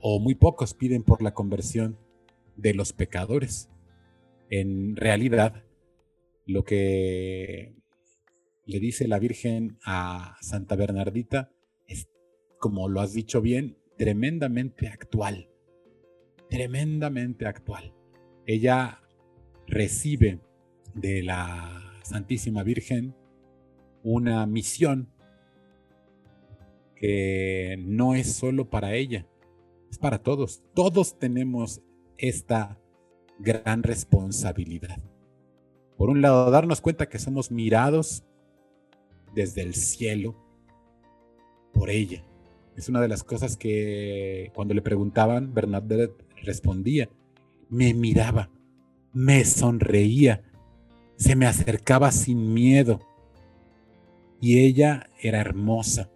o 0.00 0.20
muy 0.20 0.34
pocos 0.34 0.72
piden 0.72 1.02
por 1.02 1.20
la 1.20 1.34
conversión 1.34 1.98
de 2.56 2.72
los 2.72 2.94
pecadores. 2.94 3.68
En 4.48 4.96
realidad, 4.96 5.64
lo 6.46 6.64
que 6.64 7.74
le 8.64 8.80
dice 8.80 9.06
la 9.06 9.18
Virgen 9.18 9.76
a 9.84 10.38
Santa 10.40 10.76
Bernardita 10.76 11.52
es, 11.86 12.08
como 12.58 12.88
lo 12.88 13.02
has 13.02 13.12
dicho 13.12 13.42
bien, 13.42 13.76
tremendamente 13.98 14.88
actual 14.88 15.50
tremendamente 16.48 17.46
actual. 17.46 17.94
Ella 18.48 19.02
recibe 19.66 20.40
de 20.94 21.22
la 21.22 21.82
Santísima 22.02 22.62
Virgen 22.62 23.14
una 24.02 24.46
misión 24.46 25.12
que 26.96 27.76
no 27.78 28.14
es 28.14 28.32
solo 28.32 28.70
para 28.70 28.94
ella, 28.94 29.26
es 29.90 29.98
para 29.98 30.22
todos. 30.22 30.62
Todos 30.72 31.18
tenemos 31.18 31.82
esta 32.16 32.80
gran 33.38 33.82
responsabilidad. 33.82 34.98
Por 35.98 36.08
un 36.08 36.22
lado, 36.22 36.50
darnos 36.50 36.80
cuenta 36.80 37.10
que 37.10 37.18
somos 37.18 37.50
mirados 37.50 38.24
desde 39.34 39.60
el 39.60 39.74
cielo 39.74 40.34
por 41.74 41.90
ella. 41.90 42.24
Es 42.78 42.88
una 42.88 43.02
de 43.02 43.08
las 43.08 43.24
cosas 43.24 43.58
que 43.58 44.52
cuando 44.54 44.72
le 44.72 44.80
preguntaban, 44.80 45.52
Bernadette 45.52 46.24
respondía, 46.42 47.10
me 47.68 47.94
miraba, 47.94 48.50
me 49.12 49.44
sonreía, 49.44 50.42
se 51.16 51.36
me 51.36 51.46
acercaba 51.46 52.12
sin 52.12 52.52
miedo. 52.54 53.00
Y 54.40 54.60
ella 54.60 55.10
era 55.20 55.40
hermosa, 55.40 56.10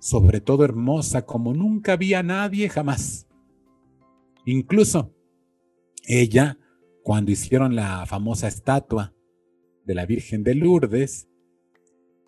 sobre 0.00 0.40
todo 0.40 0.64
hermosa 0.64 1.26
como 1.26 1.54
nunca 1.54 1.92
había 1.92 2.22
nadie 2.22 2.68
jamás. 2.68 3.28
Incluso 4.44 5.14
ella, 6.06 6.58
cuando 7.02 7.30
hicieron 7.30 7.76
la 7.76 8.04
famosa 8.06 8.48
estatua 8.48 9.14
de 9.84 9.94
la 9.94 10.06
Virgen 10.06 10.42
de 10.42 10.54
Lourdes, 10.54 11.28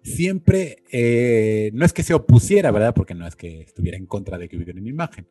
siempre, 0.02 0.82
eh, 0.92 1.70
no 1.74 1.84
es 1.84 1.92
que 1.92 2.02
se 2.02 2.14
opusiera, 2.14 2.70
¿verdad? 2.70 2.94
Porque 2.94 3.14
no 3.14 3.26
es 3.26 3.36
que 3.36 3.62
estuviera 3.62 3.96
en 3.96 4.06
contra 4.06 4.38
de 4.38 4.48
que 4.48 4.56
hubiera 4.56 4.78
una 4.78 4.88
imagen, 4.88 5.26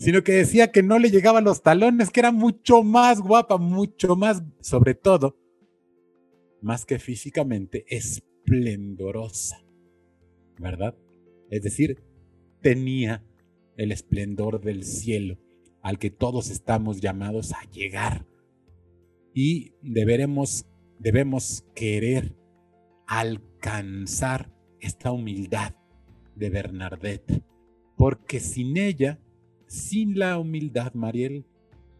sino 0.00 0.24
que 0.24 0.32
decía 0.32 0.72
que 0.72 0.82
no 0.82 0.98
le 0.98 1.10
llegaban 1.10 1.44
los 1.44 1.62
talones, 1.62 2.08
que 2.08 2.20
era 2.20 2.32
mucho 2.32 2.82
más 2.82 3.20
guapa, 3.20 3.58
mucho 3.58 4.16
más, 4.16 4.42
sobre 4.60 4.94
todo, 4.94 5.36
más 6.62 6.86
que 6.86 6.98
físicamente, 6.98 7.84
esplendorosa, 7.86 9.62
¿verdad? 10.58 10.96
Es 11.50 11.62
decir, 11.62 12.02
tenía 12.62 13.22
el 13.76 13.92
esplendor 13.92 14.62
del 14.62 14.84
cielo 14.84 15.36
al 15.82 15.98
que 15.98 16.10
todos 16.10 16.48
estamos 16.48 17.02
llamados 17.02 17.52
a 17.52 17.70
llegar. 17.70 18.26
Y 19.34 19.74
deberemos, 19.82 20.64
debemos 20.98 21.66
querer 21.74 22.34
alcanzar 23.06 24.50
esta 24.80 25.12
humildad 25.12 25.74
de 26.36 26.48
Bernadette, 26.48 27.42
porque 27.98 28.40
sin 28.40 28.78
ella 28.78 29.18
sin 29.70 30.18
la 30.18 30.36
humildad, 30.36 30.94
Mariel, 30.94 31.46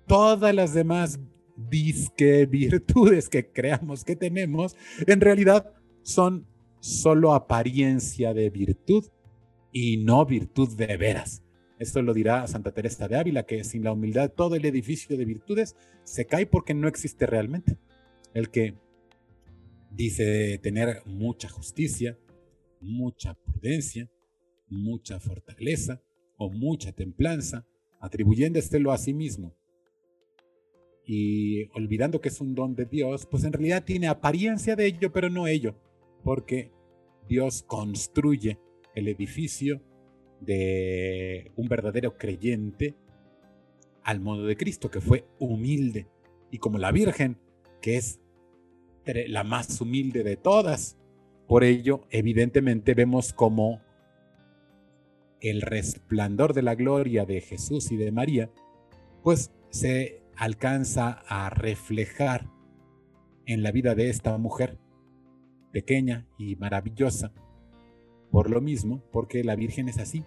todas 0.09 0.52
las 0.52 0.74
demás 0.74 1.20
disque 1.56 2.44
virtudes 2.46 3.28
que 3.28 3.52
creamos 3.52 4.04
que 4.04 4.16
tenemos, 4.16 4.76
en 5.06 5.20
realidad 5.20 5.72
son 6.02 6.48
solo 6.80 7.33
apariencia 7.33 8.35
de 8.35 8.50
virtud 8.50 9.06
y 9.72 9.98
no 9.98 10.26
virtud 10.26 10.76
de 10.76 10.96
veras. 10.96 11.44
Esto 11.78 12.02
lo 12.02 12.12
dirá 12.12 12.48
Santa 12.48 12.72
Teresa 12.72 13.06
de 13.06 13.16
Ávila, 13.16 13.44
que 13.44 13.62
sin 13.62 13.85
la 13.85 13.92
humildad 13.92 14.33
todo 14.33 14.56
el 14.56 14.64
edificio 14.64 15.16
de 15.16 15.24
virtudes 15.24 15.76
se 16.02 16.26
cae 16.26 16.46
porque 16.46 16.74
no 16.74 16.88
existe 16.88 17.24
realmente. 17.24 17.78
El 18.35 18.50
que 18.50 18.74
dice 19.92 20.59
tener 20.59 21.02
mucha 21.06 21.48
justicia, 21.48 22.18
mucha 22.80 23.35
prudencia, 23.35 24.11
mucha 24.68 25.20
fortaleza, 25.20 26.02
o 26.40 26.50
mucha 26.50 26.90
templanza, 26.90 27.66
atribuyéndoselo 28.00 28.92
a 28.92 28.98
sí 28.98 29.12
mismo 29.12 29.55
y 31.05 31.68
olvidando 31.74 32.20
que 32.20 32.31
es 32.31 32.40
un 32.40 32.55
don 32.55 32.74
de 32.74 32.87
Dios, 32.87 33.26
pues 33.26 33.44
en 33.44 33.53
realidad 33.53 33.85
tiene 33.85 34.09
apariencia 34.09 34.74
de 34.74 34.87
ello, 34.87 35.12
pero 35.12 35.29
no 35.29 35.46
ello, 35.46 35.74
porque 36.24 36.72
Dios 37.29 37.62
construye 37.62 38.59
el 38.94 39.09
edificio 39.09 39.83
de 40.40 41.53
un 41.57 41.68
verdadero 41.68 42.16
creyente 42.16 42.94
al 44.03 44.20
modo 44.20 44.46
de 44.46 44.57
Cristo, 44.57 44.90
que 44.90 45.03
fue 45.03 45.26
humilde, 45.38 46.07
y 46.50 46.57
como 46.57 46.79
la 46.79 46.90
Virgen, 46.90 47.37
que 47.83 47.96
es 47.96 48.18
la 49.05 49.44
más 49.44 49.79
humilde 49.81 50.22
de 50.22 50.37
todas. 50.37 50.96
Por 51.46 51.64
ello, 51.64 52.07
evidentemente 52.11 52.94
vemos 52.94 53.35
como 53.35 53.83
el 55.40 55.62
resplandor 55.62 56.55
de 56.55 56.62
la 56.62 56.74
gloria 56.74 57.24
de 57.24 57.40
Jesús 57.40 57.90
y 57.90 57.96
de 57.96 58.12
María, 58.12 58.50
pues 59.22 59.53
se 59.70 60.22
alcanza 60.37 61.22
a 61.29 61.50
reflejar 61.50 62.50
en 63.46 63.62
la 63.62 63.72
vida 63.72 63.94
de 63.94 64.09
esta 64.09 64.37
mujer 64.38 64.79
pequeña 65.72 66.26
y 66.38 66.57
maravillosa. 66.57 67.33
Por 68.31 68.50
lo 68.50 68.61
mismo, 68.61 69.03
porque 69.12 69.42
la 69.44 69.57
Virgen 69.57 69.88
es 69.88 69.98
así, 69.98 70.24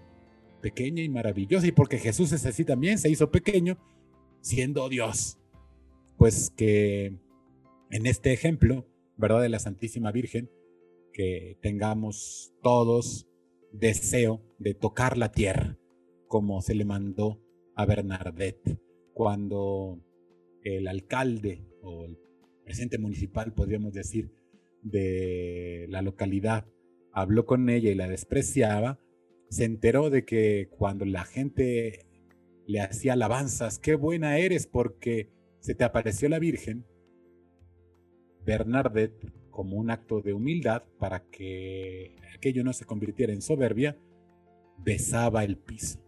pequeña 0.61 1.03
y 1.03 1.09
maravillosa, 1.09 1.67
y 1.67 1.71
porque 1.71 1.97
Jesús 1.97 2.31
es 2.31 2.45
así 2.45 2.65
también, 2.65 2.97
se 2.97 3.09
hizo 3.09 3.31
pequeño, 3.31 3.77
siendo 4.41 4.89
Dios. 4.89 5.37
Pues 6.17 6.51
que 6.55 7.17
en 7.91 8.05
este 8.05 8.33
ejemplo, 8.33 8.87
¿verdad? 9.17 9.41
De 9.41 9.49
la 9.49 9.59
Santísima 9.59 10.11
Virgen, 10.11 10.49
que 11.13 11.57
tengamos 11.61 12.53
todos 12.61 13.27
deseo 13.71 14.41
de 14.63 14.73
tocar 14.73 15.17
la 15.17 15.31
tierra, 15.31 15.77
como 16.27 16.61
se 16.61 16.73
le 16.73 16.85
mandó 16.85 17.41
a 17.75 17.85
Bernadette 17.85 18.79
cuando 19.13 19.99
el 20.63 20.87
alcalde 20.87 21.67
o 21.81 22.05
el 22.05 22.17
presidente 22.63 22.97
municipal, 22.97 23.53
podríamos 23.53 23.93
decir, 23.93 24.31
de 24.81 25.85
la 25.89 26.01
localidad 26.01 26.65
habló 27.11 27.45
con 27.45 27.69
ella 27.69 27.91
y 27.91 27.95
la 27.95 28.07
despreciaba, 28.07 28.99
se 29.49 29.65
enteró 29.65 30.09
de 30.09 30.25
que 30.25 30.69
cuando 30.71 31.05
la 31.05 31.25
gente 31.25 32.07
le 32.65 32.79
hacía 32.79 33.13
alabanzas, 33.13 33.79
qué 33.79 33.95
buena 33.95 34.37
eres 34.37 34.65
porque 34.65 35.29
se 35.59 35.75
te 35.75 35.83
apareció 35.83 36.29
la 36.29 36.39
Virgen, 36.39 36.85
Bernadette, 38.45 39.31
como 39.51 39.77
un 39.77 39.91
acto 39.91 40.21
de 40.21 40.33
humildad 40.33 40.83
para 40.99 41.23
que 41.29 42.15
aquello 42.33 42.63
no 42.63 42.73
se 42.73 42.85
convirtiera 42.85 43.33
en 43.33 43.41
soberbia, 43.41 43.97
besaba 44.77 45.43
el 45.43 45.57
piso. 45.57 45.99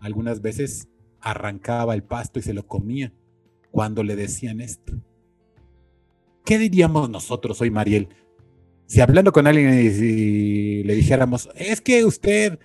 Algunas 0.00 0.40
veces 0.42 0.88
arrancaba 1.20 1.94
el 1.94 2.02
pasto 2.02 2.38
y 2.38 2.42
se 2.42 2.54
lo 2.54 2.66
comía 2.66 3.12
cuando 3.70 4.02
le 4.02 4.16
decían 4.16 4.60
esto. 4.60 4.92
¿Qué 6.44 6.58
diríamos 6.58 7.08
nosotros 7.08 7.60
hoy, 7.60 7.70
Mariel? 7.70 8.08
Si 8.86 9.00
hablando 9.00 9.32
con 9.32 9.46
alguien 9.46 9.72
y 9.72 10.82
le 10.82 10.94
dijéramos, 10.94 11.48
es 11.56 11.80
que 11.80 12.04
usted 12.04 12.58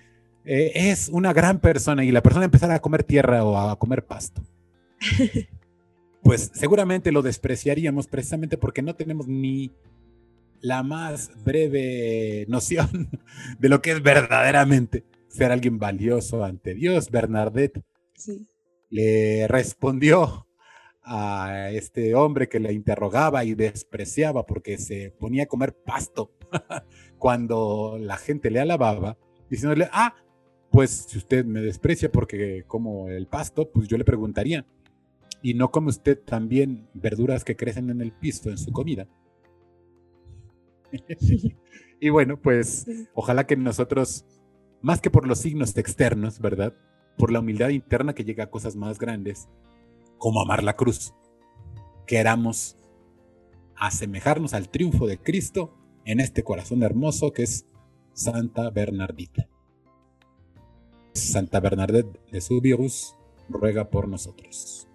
eh, 0.43 0.71
es 0.75 1.09
una 1.09 1.31
gran 1.31 1.59
persona 1.59 2.03
y 2.03 2.11
la 2.11 2.21
persona 2.21 2.45
empezara 2.45 2.75
a 2.75 2.81
comer 2.81 3.03
tierra 3.03 3.43
o 3.45 3.57
a 3.57 3.79
comer 3.79 4.05
pasto. 4.05 4.43
pues 6.23 6.51
seguramente 6.53 7.11
lo 7.11 7.21
despreciaríamos 7.21 8.07
precisamente 8.07 8.57
porque 8.57 8.81
no 8.81 8.95
tenemos 8.95 9.27
ni 9.27 9.71
la 10.61 10.83
más 10.83 11.31
breve 11.43 12.45
noción 12.47 13.09
de 13.59 13.69
lo 13.69 13.81
que 13.81 13.91
es 13.91 14.01
verdaderamente 14.01 15.05
ser 15.27 15.51
alguien 15.51 15.77
valioso 15.79 16.43
ante 16.43 16.73
Dios. 16.73 17.11
Bernadette 17.11 17.83
le 18.89 19.47
respondió 19.47 20.47
a 21.03 21.69
este 21.71 22.13
hombre 22.15 22.49
que 22.49 22.59
le 22.59 22.73
interrogaba 22.73 23.43
y 23.43 23.55
despreciaba 23.55 24.45
porque 24.45 24.77
se 24.77 25.11
ponía 25.11 25.43
a 25.43 25.47
comer 25.47 25.73
pasto 25.73 26.31
cuando 27.17 27.97
la 27.99 28.17
gente 28.17 28.51
le 28.51 28.59
alababa, 28.59 29.17
diciéndole, 29.49 29.89
ah, 29.91 30.13
pues 30.71 31.07
si 31.09 31.17
usted 31.17 31.45
me 31.45 31.61
desprecia 31.61 32.11
porque 32.11 32.63
como 32.67 33.09
el 33.09 33.27
pasto, 33.27 33.71
pues 33.71 33.87
yo 33.87 33.97
le 33.97 34.05
preguntaría, 34.05 34.65
¿y 35.41 35.53
no 35.53 35.71
come 35.71 35.89
usted 35.89 36.19
también 36.19 36.87
verduras 36.93 37.43
que 37.43 37.55
crecen 37.55 37.89
en 37.89 38.01
el 38.01 38.11
piso 38.11 38.49
en 38.49 38.57
su 38.57 38.71
comida? 38.71 39.07
y 41.99 42.09
bueno, 42.09 42.39
pues 42.41 42.85
ojalá 43.13 43.45
que 43.45 43.55
nosotros, 43.55 44.25
más 44.81 45.01
que 45.01 45.09
por 45.09 45.27
los 45.27 45.39
signos 45.39 45.75
externos, 45.77 46.39
¿verdad? 46.39 46.73
Por 47.17 47.31
la 47.31 47.39
humildad 47.39 47.69
interna 47.69 48.13
que 48.13 48.23
llega 48.23 48.45
a 48.45 48.49
cosas 48.49 48.75
más 48.75 48.99
grandes, 48.99 49.47
como 50.17 50.41
amar 50.41 50.63
la 50.63 50.75
cruz, 50.75 51.13
queramos 52.05 52.77
asemejarnos 53.75 54.53
al 54.53 54.69
triunfo 54.69 55.07
de 55.07 55.17
Cristo 55.17 55.73
en 56.05 56.19
este 56.19 56.43
corazón 56.43 56.83
hermoso 56.83 57.31
que 57.31 57.43
es 57.43 57.65
Santa 58.13 58.69
Bernardita. 58.69 59.47
Santa 61.13 61.59
Bernadette 61.59 62.19
de 62.31 62.41
Subirus 62.41 63.15
ruega 63.47 63.89
por 63.89 64.07
nosotros. 64.07 64.88